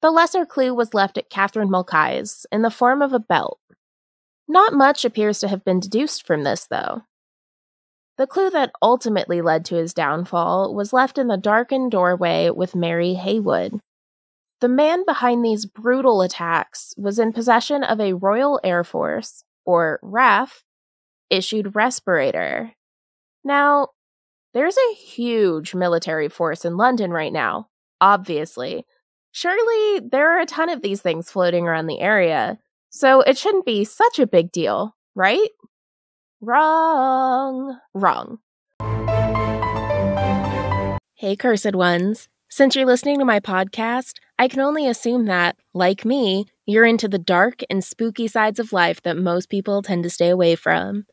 The 0.02 0.12
lesser 0.12 0.46
clue 0.46 0.74
was 0.76 0.94
left 0.94 1.18
at 1.18 1.32
Catherine 1.32 1.72
Mulcahy's 1.72 2.46
in 2.52 2.62
the 2.62 2.70
form 2.70 3.02
of 3.02 3.14
a 3.14 3.20
belt. 3.20 3.60
Not 4.48 4.74
much 4.74 5.04
appears 5.04 5.40
to 5.40 5.48
have 5.48 5.66
been 5.66 5.80
deduced 5.80 6.28
from 6.28 6.44
this, 6.44 6.68
though. 6.68 7.02
The 8.18 8.28
clue 8.28 8.50
that 8.52 8.72
ultimately 8.82 9.42
led 9.42 9.66
to 9.66 9.76
his 9.76 9.94
downfall 9.94 10.74
was 10.74 10.94
left 10.94 11.18
in 11.18 11.28
the 11.28 11.38
darkened 11.38 11.92
doorway 11.92 12.50
with 12.50 12.76
Mary 12.76 13.16
Haywood, 13.16 13.82
the 14.62 14.70
man 14.70 15.06
behind 15.06 15.44
these 15.44 15.66
brutal 15.66 16.22
attacks 16.22 16.94
was 16.98 17.20
in 17.20 17.34
possession 17.34 17.84
of 17.84 18.00
a 18.00 18.14
Royal 18.14 18.60
Air 18.64 18.84
Force, 18.84 19.44
or 19.66 20.00
RAF, 20.02 20.64
issued 21.30 21.76
respirator. 21.76 22.72
Now, 23.44 23.90
there's 24.54 24.78
a 24.78 24.96
huge 24.96 25.76
military 25.76 26.30
force 26.30 26.64
in 26.64 26.78
London 26.78 27.12
right 27.12 27.34
now, 27.34 27.68
obviously. 28.00 28.86
Surely 29.32 30.00
there 30.00 30.36
are 30.36 30.40
a 30.40 30.46
ton 30.46 30.70
of 30.70 30.82
these 30.82 31.02
things 31.02 31.30
floating 31.30 31.68
around 31.68 31.88
the 31.88 32.00
area, 32.00 32.58
so 32.90 33.22
it 33.22 33.38
shouldn't 33.38 33.66
be 33.66 33.84
such 33.84 34.20
a 34.20 34.28
big 34.28 34.52
deal, 34.54 34.96
right? 35.16 35.50
Wrong. 36.42 37.80
Wrong. 37.94 38.40
Hey, 41.16 41.36
cursed 41.36 41.76
ones. 41.76 42.28
Since 42.50 42.76
you're 42.76 42.86
listening 42.86 43.20
to 43.20 43.26
my 43.26 43.40
podcast, 43.40 44.16
I 44.38 44.48
can 44.48 44.60
only 44.60 44.88
assume 44.88 45.26
that, 45.26 45.56
like 45.74 46.06
me, 46.06 46.46
you're 46.66 46.86
into 46.86 47.08
the 47.08 47.18
dark 47.18 47.62
and 47.70 47.84
spooky 47.84 48.28
sides 48.28 48.60
of 48.60 48.74
life 48.74 49.02
that 49.04 49.18
most 49.18 49.50
people 49.50 49.82
tend 49.82 50.04
to 50.04 50.10
stay 50.10 50.30
away 50.30 50.56
from. 50.56 51.06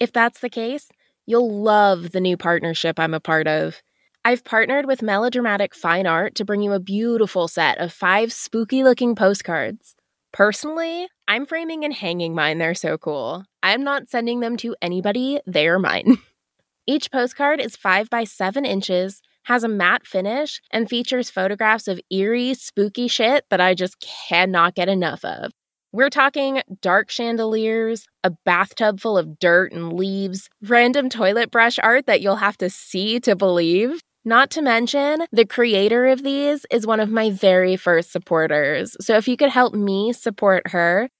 If 0.00 0.12
that's 0.12 0.40
the 0.40 0.50
case, 0.50 0.88
you'll 1.24 1.62
love 1.62 2.10
the 2.10 2.20
new 2.20 2.36
partnership 2.36 2.98
I'm 2.98 3.14
a 3.14 3.20
part 3.20 3.46
of. 3.46 3.80
I've 4.24 4.44
partnered 4.44 4.86
with 4.86 5.02
Melodramatic 5.02 5.74
Fine 5.74 6.06
Art 6.06 6.34
to 6.36 6.44
bring 6.44 6.62
you 6.62 6.72
a 6.72 6.80
beautiful 6.80 7.46
set 7.46 7.78
of 7.78 7.92
five 7.92 8.32
spooky 8.32 8.82
looking 8.82 9.14
postcards. 9.14 9.94
Personally, 10.34 11.08
I'm 11.26 11.46
framing 11.46 11.84
and 11.84 11.94
hanging 11.94 12.34
mine, 12.34 12.58
they're 12.58 12.74
so 12.74 12.98
cool. 12.98 13.44
I'm 13.62 13.84
not 13.84 14.10
sending 14.10 14.40
them 14.40 14.58
to 14.58 14.76
anybody, 14.82 15.40
they're 15.46 15.78
mine. 15.78 16.18
Each 16.86 17.10
postcard 17.10 17.60
is 17.60 17.76
5 17.76 18.10
by 18.10 18.24
7 18.24 18.66
inches 18.66 19.22
has 19.44 19.62
a 19.62 19.68
matte 19.68 20.06
finish, 20.06 20.60
and 20.70 20.88
features 20.88 21.30
photographs 21.30 21.86
of 21.86 22.00
eerie, 22.10 22.54
spooky 22.54 23.08
shit 23.08 23.44
that 23.50 23.60
I 23.60 23.74
just 23.74 24.00
cannot 24.00 24.74
get 24.74 24.88
enough 24.88 25.24
of. 25.24 25.52
We're 25.92 26.10
talking 26.10 26.62
dark 26.80 27.10
chandeliers, 27.10 28.06
a 28.24 28.30
bathtub 28.44 29.00
full 29.00 29.16
of 29.16 29.38
dirt 29.38 29.72
and 29.72 29.92
leaves, 29.92 30.48
random 30.62 31.08
toilet 31.08 31.50
brush 31.50 31.78
art 31.78 32.06
that 32.06 32.20
you'll 32.20 32.36
have 32.36 32.56
to 32.58 32.70
see 32.70 33.20
to 33.20 33.36
believe. 33.36 34.00
Not 34.26 34.50
to 34.52 34.62
mention, 34.62 35.26
the 35.32 35.44
creator 35.44 36.06
of 36.06 36.22
these 36.22 36.64
is 36.70 36.86
one 36.86 36.98
of 36.98 37.10
my 37.10 37.28
very 37.28 37.76
first 37.76 38.10
supporters. 38.10 38.96
So 39.02 39.18
if 39.18 39.28
you 39.28 39.36
could 39.36 39.50
help 39.50 39.74
me 39.74 40.14
support 40.14 40.68
her, 40.68 41.10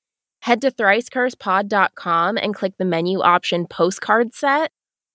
head 0.40 0.62
to 0.62 0.70
thricecursedpod.com 0.70 2.38
and 2.38 2.54
click 2.54 2.72
the 2.78 2.86
menu 2.86 3.20
option 3.20 3.66
postcard 3.66 4.32
set 4.32 4.72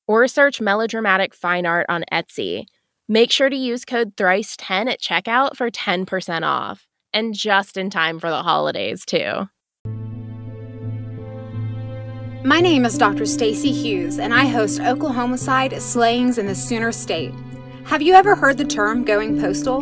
or 0.08 0.28
search 0.28 0.62
melodramatic 0.62 1.34
fine 1.34 1.66
art 1.66 1.88
on 1.90 2.04
Etsy. 2.12 2.66
Make 3.08 3.32
sure 3.32 3.50
to 3.50 3.56
use 3.56 3.86
code 3.86 4.16
THRICE10 4.16 4.92
at 4.92 5.02
checkout 5.02 5.58
for 5.58 5.72
10% 5.72 6.44
off, 6.44 6.88
and 7.12 7.34
just 7.34 7.76
in 7.76 7.90
time 7.90 8.20
for 8.20 8.30
the 8.30 8.44
holidays, 8.44 9.04
too. 9.04 9.50
My 12.44 12.60
name 12.60 12.86
is 12.86 13.00
Dr. 13.00 13.26
Stacy 13.26 13.72
Hughes, 13.72 14.20
and 14.20 14.32
I 14.32 14.46
host 14.46 14.80
Oklahomacide 14.80 15.82
Slayings 15.82 16.38
in 16.38 16.46
the 16.46 16.54
Sooner 16.54 16.92
State. 16.92 17.34
Have 17.90 18.04
you 18.04 18.14
ever 18.14 18.36
heard 18.36 18.60
the 18.60 18.66
term 18.66 19.04
going 19.04 19.42
postal? 19.42 19.82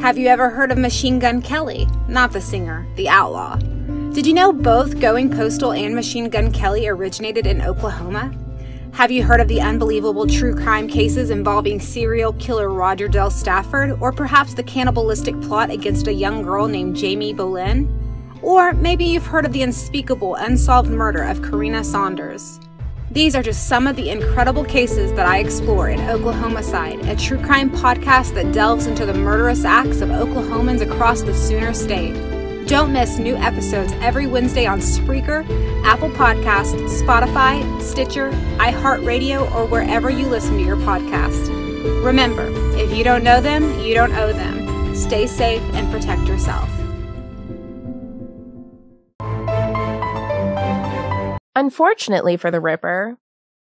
Have 0.00 0.18
you 0.18 0.26
ever 0.26 0.50
heard 0.50 0.72
of 0.72 0.78
Machine 0.78 1.20
Gun 1.20 1.40
Kelly? 1.40 1.86
Not 2.08 2.32
the 2.32 2.40
singer, 2.40 2.84
the 2.96 3.08
outlaw. 3.08 3.54
Did 4.12 4.26
you 4.26 4.34
know 4.34 4.52
both 4.52 4.98
Going 4.98 5.30
Postal 5.30 5.72
and 5.72 5.94
Machine 5.94 6.28
Gun 6.28 6.50
Kelly 6.50 6.88
originated 6.88 7.46
in 7.46 7.62
Oklahoma? 7.62 8.34
Have 8.94 9.12
you 9.12 9.22
heard 9.22 9.40
of 9.40 9.46
the 9.46 9.60
unbelievable 9.60 10.26
true 10.26 10.52
crime 10.52 10.88
cases 10.88 11.30
involving 11.30 11.78
serial 11.78 12.32
killer 12.32 12.70
Roger 12.70 13.06
Dale 13.06 13.30
Stafford, 13.30 13.98
or 14.00 14.10
perhaps 14.10 14.54
the 14.54 14.64
cannibalistic 14.64 15.40
plot 15.40 15.70
against 15.70 16.08
a 16.08 16.12
young 16.12 16.42
girl 16.42 16.66
named 16.66 16.96
Jamie 16.96 17.32
Boleyn? 17.32 17.88
Or 18.42 18.72
maybe 18.72 19.04
you've 19.04 19.26
heard 19.26 19.46
of 19.46 19.52
the 19.52 19.62
unspeakable, 19.62 20.34
unsolved 20.34 20.90
murder 20.90 21.22
of 21.22 21.40
Carina 21.40 21.84
Saunders. 21.84 22.58
These 23.14 23.36
are 23.36 23.44
just 23.44 23.68
some 23.68 23.86
of 23.86 23.94
the 23.94 24.10
incredible 24.10 24.64
cases 24.64 25.12
that 25.12 25.24
I 25.24 25.38
explore 25.38 25.88
in 25.88 26.00
Oklahomacide, 26.00 27.08
a 27.08 27.14
true 27.14 27.38
crime 27.38 27.70
podcast 27.70 28.34
that 28.34 28.52
delves 28.52 28.86
into 28.86 29.06
the 29.06 29.14
murderous 29.14 29.64
acts 29.64 30.00
of 30.00 30.08
Oklahomans 30.08 30.80
across 30.80 31.22
the 31.22 31.32
Sooner 31.32 31.72
State. 31.74 32.14
Don't 32.66 32.92
miss 32.92 33.18
new 33.18 33.36
episodes 33.36 33.92
every 34.00 34.26
Wednesday 34.26 34.66
on 34.66 34.80
Spreaker, 34.80 35.44
Apple 35.84 36.10
Podcast, 36.10 36.74
Spotify, 36.88 37.80
Stitcher, 37.80 38.32
iHeartRadio, 38.58 39.48
or 39.54 39.66
wherever 39.66 40.10
you 40.10 40.26
listen 40.26 40.56
to 40.56 40.64
your 40.64 40.78
podcast. 40.78 42.04
Remember, 42.04 42.48
if 42.76 42.92
you 42.92 43.04
don't 43.04 43.22
know 43.22 43.40
them, 43.40 43.78
you 43.78 43.94
don't 43.94 44.12
owe 44.14 44.32
them. 44.32 44.92
Stay 44.96 45.28
safe 45.28 45.62
and 45.74 45.88
protect 45.92 46.26
yourself. 46.26 46.68
Unfortunately 51.56 52.36
for 52.36 52.50
the 52.50 52.60
Ripper, 52.60 53.18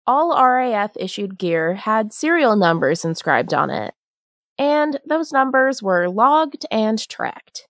all 0.06 0.36
RAF 0.36 0.92
issued 0.96 1.38
gear 1.38 1.76
had 1.76 2.14
serial 2.14 2.56
numbers 2.56 3.06
inscribed 3.06 3.54
on 3.54 3.70
it, 3.70 3.94
and 4.58 5.00
those 5.06 5.32
numbers 5.32 5.82
were 5.82 6.10
logged 6.10 6.66
and 6.72 7.08
tracked. 7.10 7.68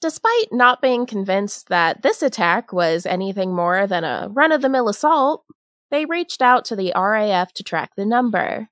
Despite 0.00 0.52
not 0.52 0.82
being 0.82 1.06
convinced 1.06 1.68
that 1.68 2.02
this 2.02 2.22
attack 2.22 2.72
was 2.72 3.06
anything 3.06 3.54
more 3.54 3.86
than 3.86 4.04
a 4.04 4.28
run 4.30 4.52
of 4.52 4.62
the 4.62 4.68
mill 4.68 4.88
assault, 4.88 5.44
they 5.90 6.04
reached 6.04 6.42
out 6.42 6.64
to 6.66 6.76
the 6.76 6.92
RAF 6.96 7.52
to 7.52 7.62
track 7.62 7.92
the 7.96 8.06
number. 8.06 8.68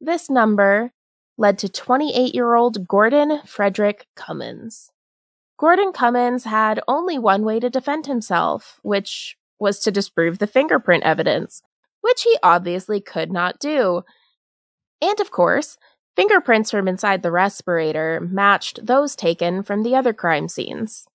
This 0.00 0.30
number, 0.30 0.92
led 1.40 1.58
to 1.58 1.68
28 1.68 2.34
year 2.34 2.54
old 2.54 2.86
Gordon 2.86 3.40
Frederick 3.46 4.06
Cummins. 4.14 4.92
Gordon 5.58 5.92
Cummins 5.92 6.44
had 6.44 6.80
only 6.86 7.18
one 7.18 7.44
way 7.44 7.58
to 7.58 7.70
defend 7.70 8.06
himself, 8.06 8.78
which 8.82 9.36
was 9.60 9.78
to 9.80 9.90
disprove 9.90 10.38
the 10.38 10.46
fingerprint 10.46 11.04
evidence, 11.04 11.62
which 12.00 12.22
he 12.22 12.36
obviously 12.42 13.00
could 13.00 13.30
not 13.30 13.60
do. 13.60 14.02
And 15.02 15.20
of 15.20 15.30
course, 15.30 15.76
fingerprints 16.16 16.70
from 16.70 16.88
inside 16.88 17.22
the 17.22 17.30
respirator 17.30 18.20
matched 18.20 18.84
those 18.84 19.14
taken 19.14 19.62
from 19.62 19.82
the 19.82 19.94
other 19.94 20.12
crime 20.12 20.48
scenes. 20.48 21.06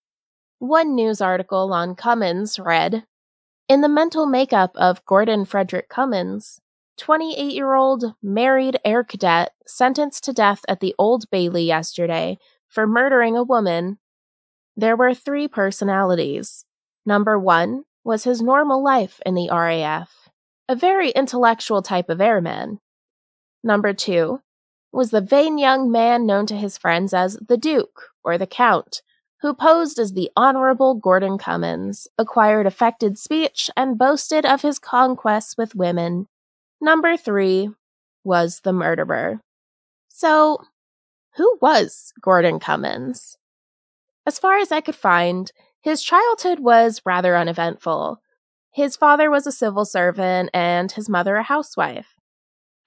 One 0.59 0.95
news 0.95 1.21
article 1.21 1.73
on 1.73 1.95
Cummins 1.95 2.59
read 2.59 3.05
In 3.67 3.81
the 3.81 3.89
mental 3.89 4.25
makeup 4.25 4.71
of 4.75 5.05
Gordon 5.05 5.45
Frederick 5.45 5.89
Cummins, 5.89 6.61
28 6.97 7.53
year 7.53 7.73
old 7.73 8.13
married 8.23 8.79
air 8.85 9.03
cadet 9.03 9.51
sentenced 9.67 10.23
to 10.23 10.33
death 10.33 10.61
at 10.69 10.79
the 10.79 10.95
Old 10.97 11.29
Bailey 11.29 11.65
yesterday 11.65 12.37
for 12.67 12.87
murdering 12.87 13.35
a 13.35 13.43
woman. 13.43 13.97
There 14.77 14.95
were 14.95 15.13
three 15.13 15.47
personalities. 15.47 16.65
Number 17.05 17.37
one 17.37 17.83
was 18.05 18.23
his 18.23 18.41
normal 18.41 18.81
life 18.81 19.19
in 19.25 19.33
the 19.33 19.49
RAF, 19.51 20.29
a 20.69 20.75
very 20.75 21.09
intellectual 21.09 21.81
type 21.81 22.07
of 22.07 22.21
airman. 22.21 22.79
Number 23.63 23.93
two 23.93 24.41
was 24.93 25.09
the 25.09 25.19
vain 25.19 25.57
young 25.57 25.91
man 25.91 26.25
known 26.25 26.45
to 26.45 26.55
his 26.55 26.77
friends 26.77 27.13
as 27.13 27.37
the 27.45 27.57
Duke 27.57 28.11
or 28.23 28.37
the 28.37 28.47
Count, 28.47 29.01
who 29.41 29.53
posed 29.53 29.99
as 29.99 30.13
the 30.13 30.29
Honorable 30.37 30.93
Gordon 30.93 31.37
Cummins, 31.37 32.07
acquired 32.17 32.65
affected 32.65 33.17
speech, 33.17 33.69
and 33.75 33.97
boasted 33.97 34.45
of 34.45 34.61
his 34.61 34.79
conquests 34.79 35.57
with 35.57 35.75
women. 35.75 36.27
Number 36.79 37.17
three 37.17 37.69
was 38.23 38.61
the 38.61 38.71
murderer. 38.71 39.41
So, 40.07 40.59
who 41.35 41.57
was 41.61 42.13
Gordon 42.21 42.59
Cummins? 42.59 43.37
As 44.25 44.39
far 44.39 44.57
as 44.57 44.71
I 44.71 44.81
could 44.81 44.95
find, 44.95 45.51
his 45.85 46.01
childhood 46.01 46.59
was 46.59 46.99
rather 47.05 47.37
uneventful. 47.37 48.19
His 48.71 48.95
father 48.95 49.29
was 49.29 49.45
a 49.45 49.51
civil 49.51 49.85
servant 49.85 50.49
and 50.51 50.91
his 50.91 51.07
mother 51.07 51.35
a 51.35 51.43
housewife. 51.43 52.15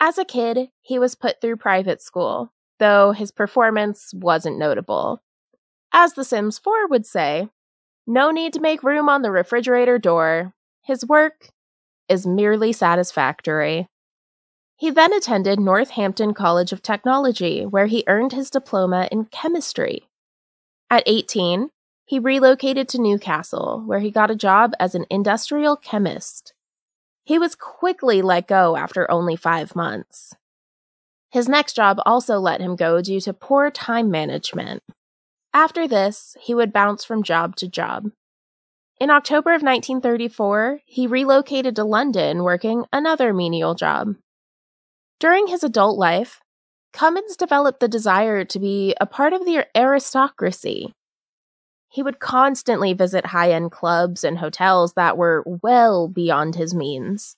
As 0.00 0.18
a 0.18 0.24
kid, 0.24 0.70
he 0.82 0.98
was 0.98 1.14
put 1.14 1.40
through 1.40 1.58
private 1.58 2.02
school, 2.02 2.52
though 2.80 3.12
his 3.12 3.30
performance 3.30 4.12
wasn't 4.12 4.58
notable. 4.58 5.22
As 5.92 6.14
The 6.14 6.24
Sims 6.24 6.58
4 6.58 6.88
would 6.88 7.06
say, 7.06 7.48
no 8.04 8.32
need 8.32 8.52
to 8.54 8.60
make 8.60 8.82
room 8.82 9.08
on 9.08 9.22
the 9.22 9.30
refrigerator 9.30 9.98
door. 10.00 10.54
His 10.82 11.06
work 11.06 11.50
is 12.08 12.26
merely 12.26 12.72
satisfactory. 12.72 13.86
He 14.74 14.90
then 14.90 15.12
attended 15.12 15.60
Northampton 15.60 16.34
College 16.34 16.72
of 16.72 16.82
Technology, 16.82 17.64
where 17.64 17.86
he 17.86 18.02
earned 18.08 18.32
his 18.32 18.50
diploma 18.50 19.08
in 19.12 19.26
chemistry. 19.26 20.08
At 20.90 21.04
18, 21.06 21.70
he 22.08 22.18
relocated 22.18 22.88
to 22.88 22.98
Newcastle, 22.98 23.82
where 23.84 23.98
he 23.98 24.10
got 24.10 24.30
a 24.30 24.34
job 24.34 24.72
as 24.80 24.94
an 24.94 25.04
industrial 25.10 25.76
chemist. 25.76 26.54
He 27.22 27.38
was 27.38 27.54
quickly 27.54 28.22
let 28.22 28.48
go 28.48 28.76
after 28.76 29.10
only 29.10 29.36
five 29.36 29.76
months. 29.76 30.32
His 31.30 31.50
next 31.50 31.74
job 31.74 31.98
also 32.06 32.38
let 32.38 32.62
him 32.62 32.76
go 32.76 33.02
due 33.02 33.20
to 33.20 33.34
poor 33.34 33.70
time 33.70 34.10
management. 34.10 34.82
After 35.52 35.86
this, 35.86 36.34
he 36.40 36.54
would 36.54 36.72
bounce 36.72 37.04
from 37.04 37.22
job 37.22 37.56
to 37.56 37.68
job. 37.68 38.10
In 38.98 39.10
October 39.10 39.50
of 39.50 39.60
1934, 39.60 40.80
he 40.86 41.06
relocated 41.06 41.76
to 41.76 41.84
London 41.84 42.42
working 42.42 42.86
another 42.90 43.34
menial 43.34 43.74
job. 43.74 44.14
During 45.20 45.48
his 45.48 45.62
adult 45.62 45.98
life, 45.98 46.40
Cummins 46.94 47.36
developed 47.36 47.80
the 47.80 47.86
desire 47.86 48.46
to 48.46 48.58
be 48.58 48.94
a 48.98 49.04
part 49.04 49.34
of 49.34 49.44
the 49.44 49.66
aristocracy. 49.76 50.94
He 51.88 52.02
would 52.02 52.21
constantly 52.21 52.92
visit 52.92 53.26
high 53.26 53.52
end 53.52 53.73
clubs 53.73 54.25
and 54.25 54.38
hotels 54.38 54.92
that 54.95 55.16
were 55.16 55.42
well 55.47 56.09
beyond 56.09 56.55
his 56.55 56.74
means. 56.74 57.37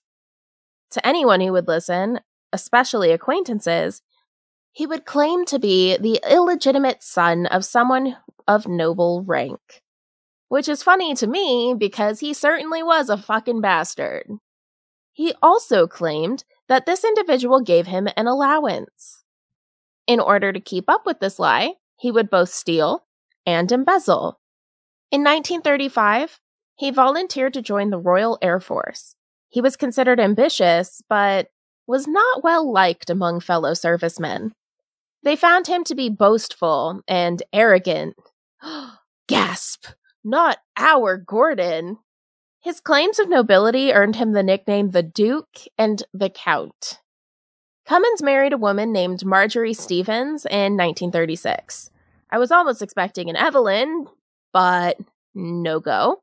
To 0.90 1.06
anyone 1.06 1.40
who 1.40 1.52
would 1.52 1.68
listen, 1.68 2.20
especially 2.52 3.12
acquaintances, 3.12 4.02
he 4.72 4.86
would 4.86 5.04
claim 5.04 5.44
to 5.46 5.58
be 5.58 5.96
the 5.96 6.20
illegitimate 6.28 7.02
son 7.02 7.46
of 7.46 7.64
someone 7.64 8.16
of 8.48 8.66
noble 8.66 9.22
rank. 9.22 9.82
Which 10.48 10.68
is 10.68 10.82
funny 10.82 11.14
to 11.14 11.28
me 11.28 11.74
because 11.78 12.18
he 12.18 12.34
certainly 12.34 12.82
was 12.82 13.08
a 13.08 13.16
fucking 13.16 13.60
bastard. 13.60 14.26
He 15.12 15.32
also 15.40 15.86
claimed 15.86 16.44
that 16.66 16.86
this 16.86 17.04
individual 17.04 17.60
gave 17.60 17.86
him 17.86 18.08
an 18.16 18.26
allowance. 18.26 19.22
In 20.08 20.18
order 20.18 20.52
to 20.52 20.58
keep 20.60 20.88
up 20.88 21.06
with 21.06 21.20
this 21.20 21.38
lie, 21.38 21.74
he 21.96 22.10
would 22.10 22.30
both 22.30 22.48
steal 22.48 23.04
and 23.46 23.70
embezzle. 23.70 24.39
In 25.10 25.22
1935, 25.22 26.40
he 26.76 26.90
volunteered 26.90 27.54
to 27.54 27.62
join 27.62 27.90
the 27.90 27.98
Royal 27.98 28.38
Air 28.40 28.60
Force. 28.60 29.16
He 29.48 29.60
was 29.60 29.76
considered 29.76 30.20
ambitious, 30.20 31.02
but 31.08 31.48
was 31.86 32.06
not 32.06 32.44
well 32.44 32.70
liked 32.70 33.10
among 33.10 33.40
fellow 33.40 33.74
servicemen. 33.74 34.52
They 35.24 35.34
found 35.34 35.66
him 35.66 35.82
to 35.84 35.96
be 35.96 36.08
boastful 36.08 37.02
and 37.08 37.42
arrogant. 37.52 38.14
Gasp! 39.28 39.86
Not 40.22 40.58
our 40.76 41.16
Gordon. 41.16 41.98
His 42.60 42.80
claims 42.80 43.18
of 43.18 43.28
nobility 43.28 43.92
earned 43.92 44.16
him 44.16 44.32
the 44.32 44.42
nickname 44.42 44.90
the 44.90 45.02
Duke 45.02 45.58
and 45.76 46.02
the 46.14 46.30
Count. 46.30 47.00
Cummins 47.86 48.22
married 48.22 48.52
a 48.52 48.58
woman 48.58 48.92
named 48.92 49.24
Marjorie 49.24 49.74
Stevens 49.74 50.46
in 50.46 50.76
1936. 50.76 51.90
I 52.30 52.38
was 52.38 52.52
almost 52.52 52.82
expecting 52.82 53.28
an 53.28 53.36
Evelyn, 53.36 54.06
but 54.52 54.96
no 55.34 55.80
go. 55.80 56.22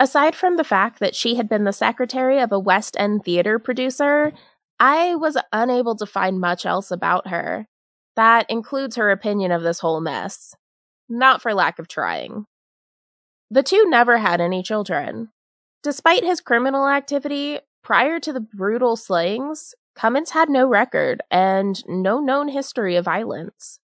Aside 0.00 0.34
from 0.34 0.56
the 0.56 0.64
fact 0.64 0.98
that 0.98 1.14
she 1.14 1.36
had 1.36 1.48
been 1.48 1.64
the 1.64 1.72
secretary 1.72 2.40
of 2.40 2.50
a 2.50 2.58
West 2.58 2.96
End 2.98 3.24
theater 3.24 3.58
producer, 3.58 4.32
I 4.80 5.14
was 5.14 5.36
unable 5.52 5.94
to 5.96 6.06
find 6.06 6.40
much 6.40 6.66
else 6.66 6.90
about 6.90 7.28
her. 7.28 7.68
That 8.16 8.50
includes 8.50 8.96
her 8.96 9.10
opinion 9.10 9.52
of 9.52 9.62
this 9.62 9.78
whole 9.78 10.00
mess. 10.00 10.54
Not 11.08 11.40
for 11.40 11.54
lack 11.54 11.78
of 11.78 11.88
trying. 11.88 12.46
The 13.50 13.62
two 13.62 13.88
never 13.88 14.18
had 14.18 14.40
any 14.40 14.62
children. 14.62 15.28
Despite 15.82 16.24
his 16.24 16.40
criminal 16.40 16.88
activity, 16.88 17.60
prior 17.84 18.18
to 18.20 18.32
the 18.32 18.40
brutal 18.40 18.96
slayings, 18.96 19.74
Cummins 19.94 20.30
had 20.30 20.48
no 20.48 20.66
record 20.66 21.22
and 21.30 21.80
no 21.86 22.18
known 22.18 22.48
history 22.48 22.96
of 22.96 23.04
violence. 23.04 23.78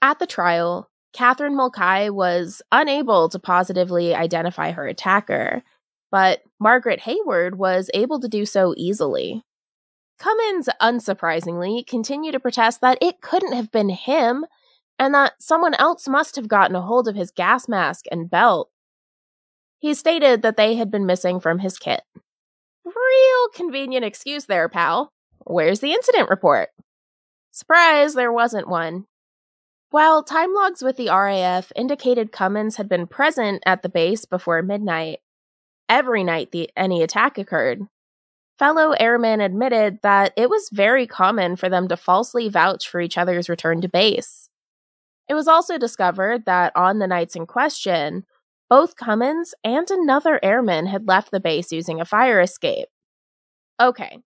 At 0.00 0.18
the 0.18 0.26
trial, 0.26 0.90
Catherine 1.14 1.56
Mulcahy 1.56 2.10
was 2.10 2.60
unable 2.72 3.28
to 3.28 3.38
positively 3.38 4.14
identify 4.14 4.72
her 4.72 4.86
attacker, 4.86 5.62
but 6.10 6.40
Margaret 6.60 7.00
Hayward 7.00 7.56
was 7.56 7.88
able 7.94 8.20
to 8.20 8.28
do 8.28 8.44
so 8.44 8.74
easily. 8.76 9.42
Cummins, 10.18 10.68
unsurprisingly, 10.82 11.86
continued 11.86 12.32
to 12.32 12.40
protest 12.40 12.80
that 12.80 12.98
it 13.00 13.20
couldn't 13.20 13.52
have 13.52 13.70
been 13.70 13.88
him 13.88 14.44
and 14.98 15.14
that 15.14 15.34
someone 15.40 15.74
else 15.74 16.08
must 16.08 16.36
have 16.36 16.48
gotten 16.48 16.76
a 16.76 16.82
hold 16.82 17.08
of 17.08 17.16
his 17.16 17.30
gas 17.30 17.68
mask 17.68 18.06
and 18.10 18.30
belt. 18.30 18.70
He 19.78 19.94
stated 19.94 20.42
that 20.42 20.56
they 20.56 20.76
had 20.76 20.90
been 20.90 21.06
missing 21.06 21.40
from 21.40 21.60
his 21.60 21.78
kit. 21.78 22.02
Real 22.84 23.48
convenient 23.54 24.04
excuse 24.04 24.46
there, 24.46 24.68
pal. 24.68 25.12
Where's 25.46 25.80
the 25.80 25.92
incident 25.92 26.28
report? 26.28 26.70
Surprise, 27.50 28.14
there 28.14 28.32
wasn't 28.32 28.68
one. 28.68 29.06
While 29.94 30.24
time 30.24 30.52
logs 30.52 30.82
with 30.82 30.96
the 30.96 31.06
RAF 31.06 31.70
indicated 31.76 32.32
Cummins 32.32 32.78
had 32.78 32.88
been 32.88 33.06
present 33.06 33.62
at 33.64 33.82
the 33.82 33.88
base 33.88 34.24
before 34.24 34.60
midnight, 34.60 35.20
every 35.88 36.24
night 36.24 36.50
the, 36.50 36.68
any 36.76 37.00
attack 37.00 37.38
occurred, 37.38 37.82
fellow 38.58 38.90
airmen 38.98 39.40
admitted 39.40 40.00
that 40.02 40.32
it 40.36 40.50
was 40.50 40.68
very 40.72 41.06
common 41.06 41.54
for 41.54 41.68
them 41.68 41.86
to 41.86 41.96
falsely 41.96 42.48
vouch 42.48 42.88
for 42.88 43.00
each 43.00 43.16
other's 43.16 43.48
return 43.48 43.80
to 43.82 43.88
base. 43.88 44.48
It 45.28 45.34
was 45.34 45.46
also 45.46 45.78
discovered 45.78 46.44
that 46.44 46.72
on 46.74 46.98
the 46.98 47.06
nights 47.06 47.36
in 47.36 47.46
question, 47.46 48.24
both 48.68 48.96
Cummins 48.96 49.54
and 49.62 49.88
another 49.88 50.40
airman 50.44 50.86
had 50.86 51.06
left 51.06 51.30
the 51.30 51.38
base 51.38 51.70
using 51.70 52.00
a 52.00 52.04
fire 52.04 52.40
escape. 52.40 52.88
Okay, 53.80 54.18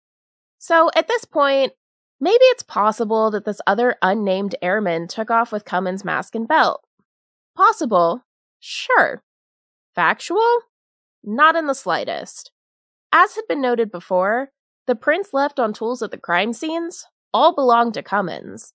so 0.56 0.88
at 0.96 1.08
this 1.08 1.26
point, 1.26 1.74
maybe 2.20 2.44
it's 2.44 2.62
possible 2.62 3.30
that 3.30 3.44
this 3.44 3.60
other 3.66 3.96
unnamed 4.02 4.54
airman 4.62 5.08
took 5.08 5.30
off 5.30 5.52
with 5.52 5.64
Cummins' 5.64 6.04
mask 6.04 6.34
and 6.34 6.46
belt. 6.46 6.84
Possible? 7.56 8.24
Sure. 8.60 9.22
Factual? 9.94 10.60
Not 11.24 11.56
in 11.56 11.66
the 11.66 11.74
slightest. 11.74 12.52
As 13.12 13.34
had 13.34 13.46
been 13.48 13.60
noted 13.60 13.90
before, 13.90 14.50
the 14.86 14.94
prints 14.94 15.30
left 15.32 15.58
on 15.58 15.72
tools 15.72 16.02
at 16.02 16.10
the 16.10 16.18
crime 16.18 16.52
scenes 16.52 17.04
all 17.32 17.54
belonged 17.54 17.94
to 17.94 18.02
Cummins. 18.02 18.72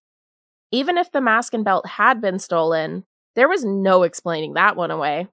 Even 0.71 0.97
if 0.97 1.11
the 1.11 1.21
mask 1.21 1.53
and 1.53 1.63
belt 1.63 1.85
had 1.87 2.21
been 2.21 2.39
stolen, 2.39 3.05
there 3.35 3.49
was 3.49 3.63
no 3.63 4.03
explaining 4.03 4.53
that 4.53 4.75
one 4.75 4.91
away. 4.91 5.27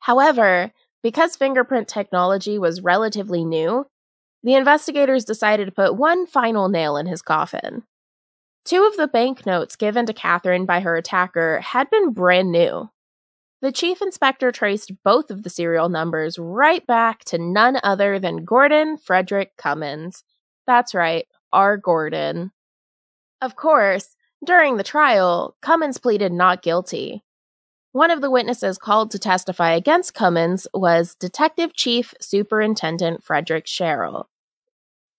However, 0.00 0.72
because 1.02 1.36
fingerprint 1.36 1.88
technology 1.88 2.58
was 2.58 2.80
relatively 2.80 3.44
new, 3.44 3.86
the 4.44 4.54
investigators 4.54 5.24
decided 5.24 5.64
to 5.64 5.72
put 5.72 5.96
one 5.96 6.26
final 6.26 6.68
nail 6.68 6.96
in 6.96 7.06
his 7.06 7.22
coffin. 7.22 7.82
Two 8.64 8.84
of 8.84 8.96
the 8.96 9.08
banknotes 9.08 9.74
given 9.74 10.06
to 10.06 10.12
Catherine 10.12 10.66
by 10.66 10.80
her 10.80 10.96
attacker 10.96 11.60
had 11.60 11.90
been 11.90 12.12
brand 12.12 12.52
new. 12.52 12.90
The 13.62 13.72
chief 13.72 14.02
inspector 14.02 14.52
traced 14.52 14.92
both 15.02 15.30
of 15.30 15.42
the 15.42 15.50
serial 15.50 15.88
numbers 15.88 16.38
right 16.38 16.86
back 16.86 17.24
to 17.24 17.38
none 17.38 17.80
other 17.82 18.18
than 18.18 18.44
Gordon 18.44 18.98
Frederick 18.98 19.56
Cummins. 19.56 20.22
That's 20.66 20.94
right, 20.94 21.26
our 21.50 21.78
Gordon. 21.78 22.52
Of 23.40 23.56
course, 23.56 24.14
during 24.44 24.76
the 24.76 24.84
trial, 24.84 25.56
Cummins 25.62 25.96
pleaded 25.96 26.32
not 26.32 26.62
guilty. 26.62 27.24
One 27.92 28.10
of 28.10 28.20
the 28.20 28.30
witnesses 28.30 28.76
called 28.76 29.10
to 29.12 29.18
testify 29.18 29.72
against 29.72 30.14
Cummins 30.14 30.66
was 30.74 31.14
Detective 31.14 31.72
Chief 31.72 32.12
Superintendent 32.20 33.22
Frederick 33.22 33.64
Cherrill. 33.64 34.28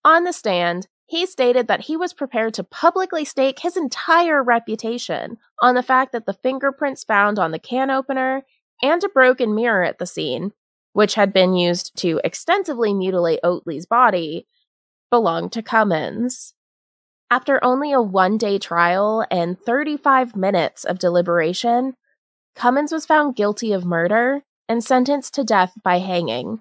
On 0.06 0.22
the 0.22 0.32
stand, 0.32 0.86
he 1.06 1.26
stated 1.26 1.66
that 1.66 1.82
he 1.82 1.96
was 1.96 2.12
prepared 2.12 2.54
to 2.54 2.62
publicly 2.62 3.24
stake 3.24 3.58
his 3.58 3.76
entire 3.76 4.40
reputation 4.40 5.36
on 5.60 5.74
the 5.74 5.82
fact 5.82 6.12
that 6.12 6.26
the 6.26 6.32
fingerprints 6.32 7.02
found 7.02 7.40
on 7.40 7.50
the 7.50 7.58
can 7.58 7.90
opener 7.90 8.44
and 8.80 9.02
a 9.02 9.08
broken 9.08 9.52
mirror 9.52 9.82
at 9.82 9.98
the 9.98 10.06
scene, 10.06 10.52
which 10.92 11.16
had 11.16 11.32
been 11.32 11.54
used 11.54 11.96
to 11.98 12.20
extensively 12.22 12.94
mutilate 12.94 13.40
Oatley's 13.42 13.84
body, 13.84 14.46
belonged 15.10 15.50
to 15.50 15.60
Cummins. 15.60 16.54
After 17.28 17.58
only 17.64 17.90
a 17.90 18.00
one 18.00 18.38
day 18.38 18.60
trial 18.60 19.26
and 19.28 19.58
35 19.58 20.36
minutes 20.36 20.84
of 20.84 21.00
deliberation, 21.00 21.96
Cummins 22.54 22.92
was 22.92 23.06
found 23.06 23.34
guilty 23.34 23.72
of 23.72 23.84
murder 23.84 24.44
and 24.68 24.84
sentenced 24.84 25.34
to 25.34 25.42
death 25.42 25.72
by 25.82 25.98
hanging. 25.98 26.60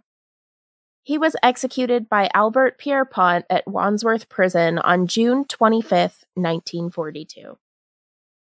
He 1.05 1.19
was 1.19 1.35
executed 1.43 2.09
by 2.09 2.31
Albert 2.33 2.79
Pierrepoint 2.79 3.43
at 3.47 3.67
Wandsworth 3.67 4.27
Prison 4.27 4.79
on 4.79 5.05
June 5.05 5.45
25, 5.45 6.25
1942. 6.33 7.59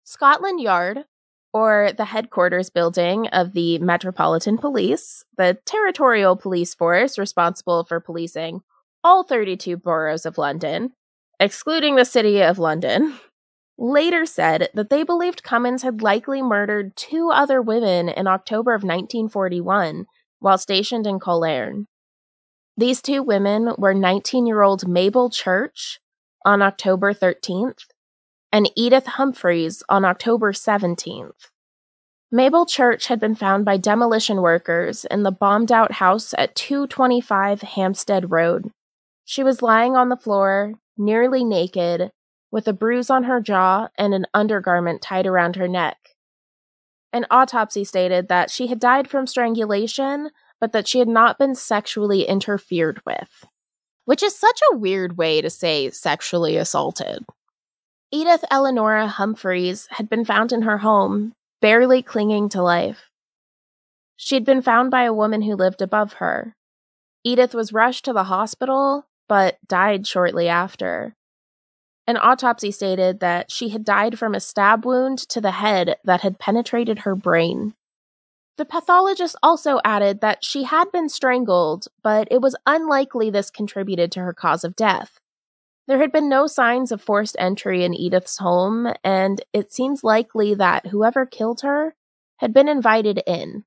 Scotland 0.03 0.59
Yard, 0.59 1.05
or 1.53 1.91
the 1.95 2.05
headquarters 2.05 2.71
building 2.71 3.27
of 3.27 3.53
the 3.53 3.77
Metropolitan 3.77 4.57
Police, 4.57 5.23
the 5.38 5.59
territorial 5.63 6.35
police 6.35 6.73
force 6.73 7.19
responsible 7.19 7.83
for 7.83 7.99
policing 7.99 8.63
all 9.03 9.21
32 9.21 9.77
boroughs 9.77 10.25
of 10.25 10.39
London, 10.39 10.93
excluding 11.39 11.97
the 11.97 12.03
City 12.03 12.41
of 12.41 12.57
London, 12.57 13.19
later 13.77 14.25
said 14.25 14.69
that 14.73 14.89
they 14.89 15.03
believed 15.03 15.43
Cummins 15.43 15.83
had 15.83 16.01
likely 16.01 16.41
murdered 16.41 16.95
two 16.95 17.29
other 17.29 17.62
women 17.62 18.09
in 18.09 18.25
October 18.25 18.71
of 18.71 18.81
1941 18.81 20.07
while 20.39 20.57
stationed 20.57 21.05
in 21.05 21.19
Colerne. 21.19 21.85
These 22.79 23.01
two 23.01 23.23
women 23.23 23.73
were 23.77 23.93
19 23.93 24.47
year 24.47 24.61
old 24.61 24.87
Mabel 24.87 25.29
Church 25.29 25.99
on 26.45 26.61
October 26.61 27.13
13th 27.13 27.87
and 28.53 28.71
Edith 28.73 29.05
Humphreys 29.05 29.83
on 29.89 30.05
October 30.05 30.53
17th. 30.53 31.49
Mabel 32.31 32.65
Church 32.65 33.07
had 33.07 33.19
been 33.19 33.35
found 33.35 33.65
by 33.65 33.75
demolition 33.75 34.41
workers 34.41 35.03
in 35.03 35.23
the 35.23 35.31
bombed 35.31 35.73
out 35.73 35.91
house 35.91 36.33
at 36.37 36.55
225 36.55 37.63
Hampstead 37.63 38.31
Road. 38.31 38.71
She 39.25 39.43
was 39.43 39.61
lying 39.61 39.97
on 39.97 40.07
the 40.07 40.15
floor, 40.15 40.75
nearly 40.97 41.43
naked, 41.43 42.11
with 42.49 42.65
a 42.65 42.71
bruise 42.71 43.09
on 43.09 43.25
her 43.25 43.41
jaw 43.41 43.89
and 43.97 44.13
an 44.13 44.25
undergarment 44.33 45.01
tied 45.01 45.27
around 45.27 45.57
her 45.57 45.67
neck. 45.67 45.97
An 47.11 47.25
autopsy 47.29 47.83
stated 47.83 48.29
that 48.29 48.49
she 48.49 48.67
had 48.67 48.79
died 48.79 49.09
from 49.09 49.27
strangulation, 49.27 50.29
but 50.60 50.72
that 50.74 50.88
she 50.88 51.00
had 51.00 51.08
not 51.08 51.38
been 51.38 51.56
sexually 51.56 52.24
interfered 52.24 53.02
with, 53.06 53.45
which 54.06 54.24
is 54.24 54.36
such 54.36 54.60
a 54.72 54.78
weird 54.78 55.17
way 55.17 55.41
to 55.41 55.50
say 55.50 55.89
sexually 55.89 56.58
assaulted. 56.58 57.26
Edith 58.12 58.43
Eleonora 58.52 59.08
Humphreys 59.08 59.88
had 59.91 60.10
been 60.10 60.26
found 60.26 60.52
in 60.52 60.63
her 60.63 60.80
home, 60.80 61.34
barely 61.62 62.02
clinging 62.02 62.50
to 62.50 62.62
life. 62.62 63.10
She 64.17 64.36
had 64.36 64.43
been 64.43 64.62
found 64.62 64.91
by 64.91 65.04
a 65.04 65.13
woman 65.13 65.43
who 65.43 65.56
lived 65.56 65.82
above 65.82 66.13
her. 66.13 66.56
Edith 67.24 67.54
was 67.54 67.72
rushed 67.72 68.06
to 68.06 68.13
the 68.13 68.26
hospital, 68.26 69.06
but 69.28 69.58
died 69.67 70.08
shortly 70.08 70.48
after. 70.48 71.15
An 72.08 72.17
autopsy 72.17 72.72
stated 72.72 73.19
that 73.19 73.52
she 73.52 73.69
had 73.69 73.86
died 73.86 74.17
from 74.17 74.34
a 74.34 74.39
stab 74.39 74.84
wound 74.84 75.19
to 75.30 75.39
the 75.39 75.52
head 75.52 75.98
that 76.04 76.22
had 76.22 76.39
penetrated 76.39 77.00
her 77.00 77.15
brain. 77.15 77.76
The 78.60 78.65
pathologist 78.65 79.38
also 79.41 79.80
added 79.86 80.19
that 80.19 80.43
she 80.43 80.63
had 80.63 80.91
been 80.91 81.08
strangled, 81.08 81.88
but 82.04 82.28
it 82.30 82.41
was 82.41 82.58
unlikely 82.65 83.30
this 83.30 83.50
contributed 83.50 84.12
to 84.12 84.19
her 84.19 84.34
cause 84.34 84.65
of 84.65 84.76
death. 84.76 85.22
There 85.88 86.00
had 86.00 86.12
been 86.12 86.28
no 86.28 86.45
signs 86.45 86.91
of 86.91 87.02
forced 87.02 87.38
entry 87.39 87.86
in 87.86 87.93
Edith's 87.93 88.39
home, 88.39 88.91
and 89.02 89.41
it 89.54 89.72
seems 89.72 90.04
likely 90.04 90.56
that 90.56 90.88
whoever 90.88 91.26
killed 91.26 91.62
her 91.62 91.95
had 92.39 92.54
been 92.54 92.67
invited 92.67 93.24
in. 93.26 93.63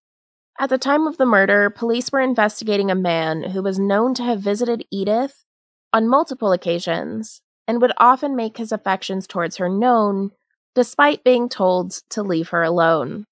At 0.60 0.68
the 0.68 0.76
time 0.76 1.06
of 1.06 1.16
the 1.16 1.24
murder, 1.24 1.70
police 1.70 2.12
were 2.12 2.20
investigating 2.20 2.90
a 2.90 2.94
man 2.94 3.44
who 3.44 3.62
was 3.62 3.78
known 3.78 4.12
to 4.16 4.22
have 4.22 4.40
visited 4.40 4.84
Edith 4.90 5.46
on 5.94 6.06
multiple 6.06 6.52
occasions 6.52 7.40
and 7.66 7.80
would 7.80 7.92
often 7.96 8.36
make 8.36 8.58
his 8.58 8.72
affections 8.72 9.26
towards 9.26 9.56
her 9.56 9.70
known, 9.70 10.32
despite 10.74 11.24
being 11.24 11.48
told 11.48 11.92
to 12.10 12.22
leave 12.22 12.50
her 12.50 12.62
alone. 12.62 13.24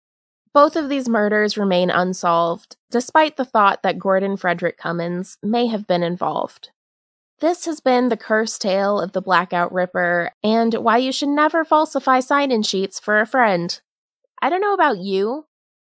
Both 0.53 0.75
of 0.75 0.89
these 0.89 1.09
murders 1.09 1.57
remain 1.57 1.91
unsolved, 1.91 2.77
despite 2.91 3.37
the 3.37 3.45
thought 3.45 3.83
that 3.83 3.99
Gordon 3.99 4.37
Frederick 4.37 4.77
Cummins 4.77 5.39
may 5.43 5.67
have 5.69 5.87
been 5.87 6.03
involved. 6.03 6.71
This 7.39 7.65
has 7.67 7.81
been 7.81 8.09
the 8.09 8.17
cursed 8.17 8.61
tale 8.61 9.01
of 9.01 9.13
the 9.13 9.23
Blackout 9.23 9.73
Ripper 9.73 10.33
and 10.43 10.75
why 10.75 10.99
you 10.99 11.13
should 11.13 11.29
never 11.29 11.65
falsify 11.65 12.21
sign 12.21 12.51
in 12.51 12.63
sheets 12.63 12.99
for 12.99 13.21
a 13.21 13.27
friend. 13.27 13.81
I 14.43 14.51
don't 14.51 14.61
know 14.61 14.75
about 14.75 14.99
you, 14.99 15.47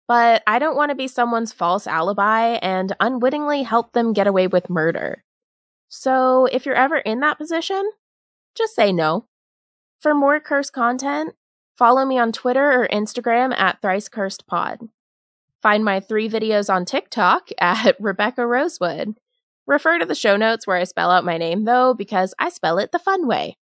but 0.06 0.42
I 0.46 0.58
don't 0.58 0.76
want 0.76 0.90
to 0.90 0.94
be 0.94 1.08
someone's 1.08 1.52
false 1.52 1.86
alibi 1.86 2.58
and 2.62 2.94
unwittingly 3.00 3.62
help 3.62 3.92
them 3.92 4.12
get 4.12 4.26
away 4.26 4.46
with 4.46 4.70
murder. 4.70 5.24
So 5.88 6.46
if 6.46 6.66
you're 6.66 6.74
ever 6.74 6.98
in 6.98 7.20
that 7.20 7.38
position, 7.38 7.90
just 8.54 8.74
say 8.74 8.92
no. 8.92 9.26
For 10.00 10.14
more 10.14 10.40
curse 10.40 10.70
content, 10.70 11.34
follow 11.82 12.04
me 12.04 12.16
on 12.16 12.30
Twitter 12.30 12.80
or 12.80 12.86
Instagram 12.92 13.52
at 13.58 13.82
Thrice 13.82 14.08
Cursed 14.08 14.46
Pod. 14.46 14.78
Find 15.62 15.84
my 15.84 15.98
three 15.98 16.28
videos 16.28 16.72
on 16.72 16.84
TikTok 16.84 17.48
at 17.60 18.00
Rebekkah 18.00 18.48
Rosewood. 18.48 19.16
Refer 19.66 19.98
to 19.98 20.06
the 20.06 20.14
show 20.14 20.36
notes 20.36 20.64
where 20.64 20.76
I 20.76 20.84
spell 20.84 21.10
out 21.10 21.24
my 21.24 21.38
name, 21.38 21.64
though, 21.64 21.92
because 21.92 22.34
I 22.38 22.50
spell 22.50 22.78
it 22.78 22.92
the 22.92 23.00
fun 23.00 23.26
way. 23.26 23.56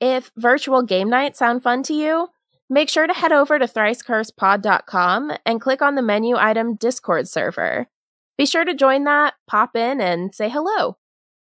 If 0.00 0.30
virtual 0.34 0.82
game 0.82 1.10
nights 1.10 1.40
sound 1.40 1.62
fun 1.62 1.82
to 1.82 1.92
you, 1.92 2.28
make 2.70 2.88
sure 2.88 3.06
to 3.06 3.12
head 3.12 3.32
over 3.32 3.58
to 3.58 3.66
thricecursedpod.com 3.66 5.32
and 5.44 5.60
click 5.60 5.82
on 5.82 5.94
the 5.94 6.00
menu 6.00 6.36
item 6.38 6.74
Discord 6.74 7.28
server. 7.28 7.86
Be 8.38 8.46
sure 8.46 8.64
to 8.64 8.72
join 8.72 9.04
that, 9.04 9.34
pop 9.46 9.76
in, 9.76 10.00
and 10.00 10.34
say 10.34 10.48
hello. 10.48 10.96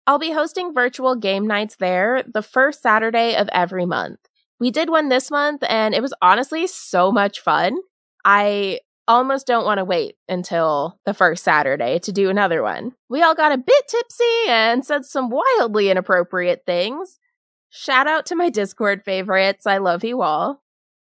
I'll 0.07 0.17
be 0.17 0.31
hosting 0.31 0.73
virtual 0.73 1.13
game 1.15 1.45
nights 1.45 1.75
there 1.75 2.23
the 2.23 2.41
first 2.41 2.81
Saturday 2.81 3.35
of 3.35 3.47
every 3.53 3.85
month. 3.85 4.26
We 4.59 4.71
did 4.71 4.89
one 4.89 5.09
this 5.09 5.29
month 5.29 5.63
and 5.69 5.93
it 5.93 6.01
was 6.01 6.13
honestly 6.21 6.67
so 6.67 7.11
much 7.11 7.39
fun. 7.39 7.77
I 8.25 8.79
almost 9.07 9.47
don't 9.47 9.65
want 9.65 9.77
to 9.77 9.85
wait 9.85 10.15
until 10.27 10.99
the 11.05 11.13
first 11.13 11.43
Saturday 11.43 11.99
to 11.99 12.11
do 12.11 12.29
another 12.29 12.61
one. 12.61 12.93
We 13.09 13.21
all 13.21 13.35
got 13.35 13.51
a 13.51 13.57
bit 13.57 13.87
tipsy 13.87 14.49
and 14.49 14.85
said 14.85 15.05
some 15.05 15.29
wildly 15.29 15.89
inappropriate 15.89 16.63
things. 16.65 17.19
Shout 17.69 18.07
out 18.07 18.25
to 18.27 18.35
my 18.35 18.49
Discord 18.49 19.03
favorites. 19.03 19.65
I 19.65 19.77
love 19.77 20.03
you 20.03 20.21
all. 20.21 20.61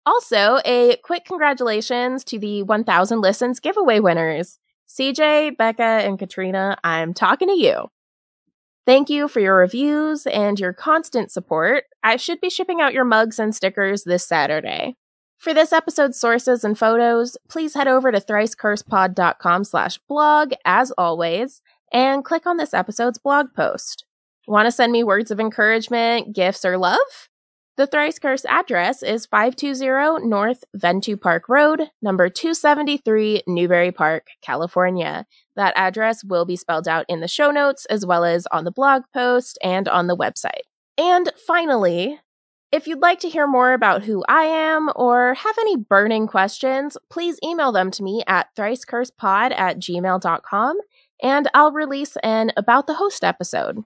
Also, 0.06 0.60
a 0.66 0.98
quick 1.04 1.26
congratulations 1.26 2.24
to 2.26 2.38
the 2.38 2.64
1000 2.64 3.22
listens 3.22 3.60
giveaway 3.60 4.00
winners. 4.00 4.60
CJ, 4.88 5.58
Becca, 5.58 5.84
and 5.84 6.20
Katrina, 6.20 6.78
I'm 6.84 7.14
talking 7.14 7.48
to 7.48 7.58
you. 7.58 7.90
Thank 8.86 9.10
you 9.10 9.28
for 9.28 9.40
your 9.40 9.56
reviews 9.56 10.28
and 10.28 10.60
your 10.60 10.72
constant 10.72 11.32
support. 11.32 11.86
I 12.04 12.18
should 12.18 12.40
be 12.40 12.52
shipping 12.52 12.82
out 12.82 12.94
your 12.94 13.04
mugs 13.04 13.40
and 13.40 13.56
stickers 13.56 14.04
this 14.04 14.28
Saturday. 14.28 14.96
For 15.40 15.54
this 15.56 15.74
episode's 15.74 16.20
sources 16.20 16.64
and 16.64 16.78
photos, 16.78 17.36
please 17.50 17.74
head 17.74 17.88
over 17.88 18.12
to 18.12 18.22
thricecursedpod.com 18.22 19.64
slash 19.64 20.00
blog, 20.08 20.54
as 20.66 20.92
always, 20.98 21.62
and 21.92 22.24
click 22.24 22.46
on 22.46 22.58
this 22.58 22.74
episode's 22.74 23.18
blog 23.18 23.48
post. 23.56 24.06
Want 24.48 24.68
to 24.68 24.72
send 24.72 24.92
me 24.92 25.04
words 25.04 25.32
of 25.32 25.40
encouragement, 25.40 26.36
gifts, 26.36 26.64
or 26.64 26.78
love? 26.78 27.00
The 27.78 27.88
Thrice 27.88 28.20
Curse 28.20 28.46
address 28.46 29.04
is 29.04 29.26
520 29.26 30.26
North 30.26 30.64
Ventu 30.78 31.20
Park 31.20 31.50
Road, 31.50 31.90
number 32.02 32.30
273, 32.30 33.44
Newbury 33.48 33.92
Park, 33.92 34.28
California. 34.42 35.26
That 35.58 35.74
address 35.76 36.24
will 36.24 36.46
be 36.46 36.56
spelled 36.56 36.88
out 36.88 37.06
in 37.10 37.20
the 37.20 37.28
show 37.28 37.52
notes 37.52 37.86
as 37.88 38.06
well 38.06 38.24
as 38.24 38.48
on 38.48 38.64
the 38.64 38.72
blog 38.72 39.04
post 39.14 39.58
and 39.62 39.90
on 39.90 40.08
the 40.08 40.16
website. 40.16 40.62
And 40.98 41.34
finally, 41.46 42.18
if 42.72 42.88
you'd 42.88 43.02
like 43.02 43.20
to 43.20 43.30
hear 43.30 43.46
more 43.46 43.74
about 43.74 44.04
who 44.04 44.24
I 44.30 44.44
am 44.44 44.90
or 44.96 45.34
have 45.34 45.58
any 45.60 45.76
burning 45.76 46.28
questions, 46.28 46.98
please 47.10 47.38
email 47.44 47.74
them 47.74 47.92
to 47.92 48.04
me 48.04 48.24
at 48.26 48.56
thricecursedpod 48.56 49.52
at 49.52 49.80
gmail.com 49.80 50.78
and 51.22 51.50
I'll 51.54 51.74
release 51.74 52.16
an 52.24 52.54
About 52.56 52.88
the 52.88 52.96
Host 52.96 53.26
episode. 53.26 53.84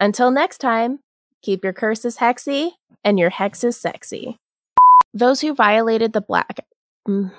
Until 0.00 0.32
next 0.32 0.58
time, 0.58 0.98
Keep 1.42 1.64
your 1.64 1.72
curses 1.72 2.16
hexy 2.18 2.70
and 3.04 3.18
your 3.18 3.30
hexes 3.30 3.74
sexy. 3.74 4.38
Those 5.14 5.40
who 5.40 5.54
violated 5.54 6.12
the 6.12 6.20
black. 6.20 6.66
Mm. 7.08 7.32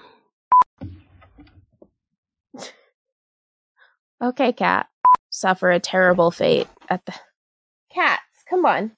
okay, 4.23 4.53
cat. 4.53 4.87
Suffer 5.29 5.71
a 5.71 5.79
terrible 5.79 6.31
fate 6.31 6.67
at 6.89 7.05
the. 7.05 7.13
Cats, 7.91 8.23
come 8.49 8.65
on. 8.65 8.93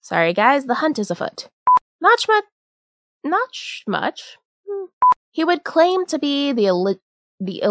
Sorry, 0.00 0.32
guys, 0.32 0.64
the 0.66 0.74
hunt 0.74 0.98
is 0.98 1.10
afoot. 1.10 1.48
Not 2.00 2.18
much. 2.28 2.44
Not 3.24 3.54
much. 3.86 4.38
Hmm. 4.68 4.86
He 5.30 5.44
would 5.44 5.64
claim 5.64 6.06
to 6.06 6.18
be 6.18 6.52
the 6.52 6.98
the 7.40 7.62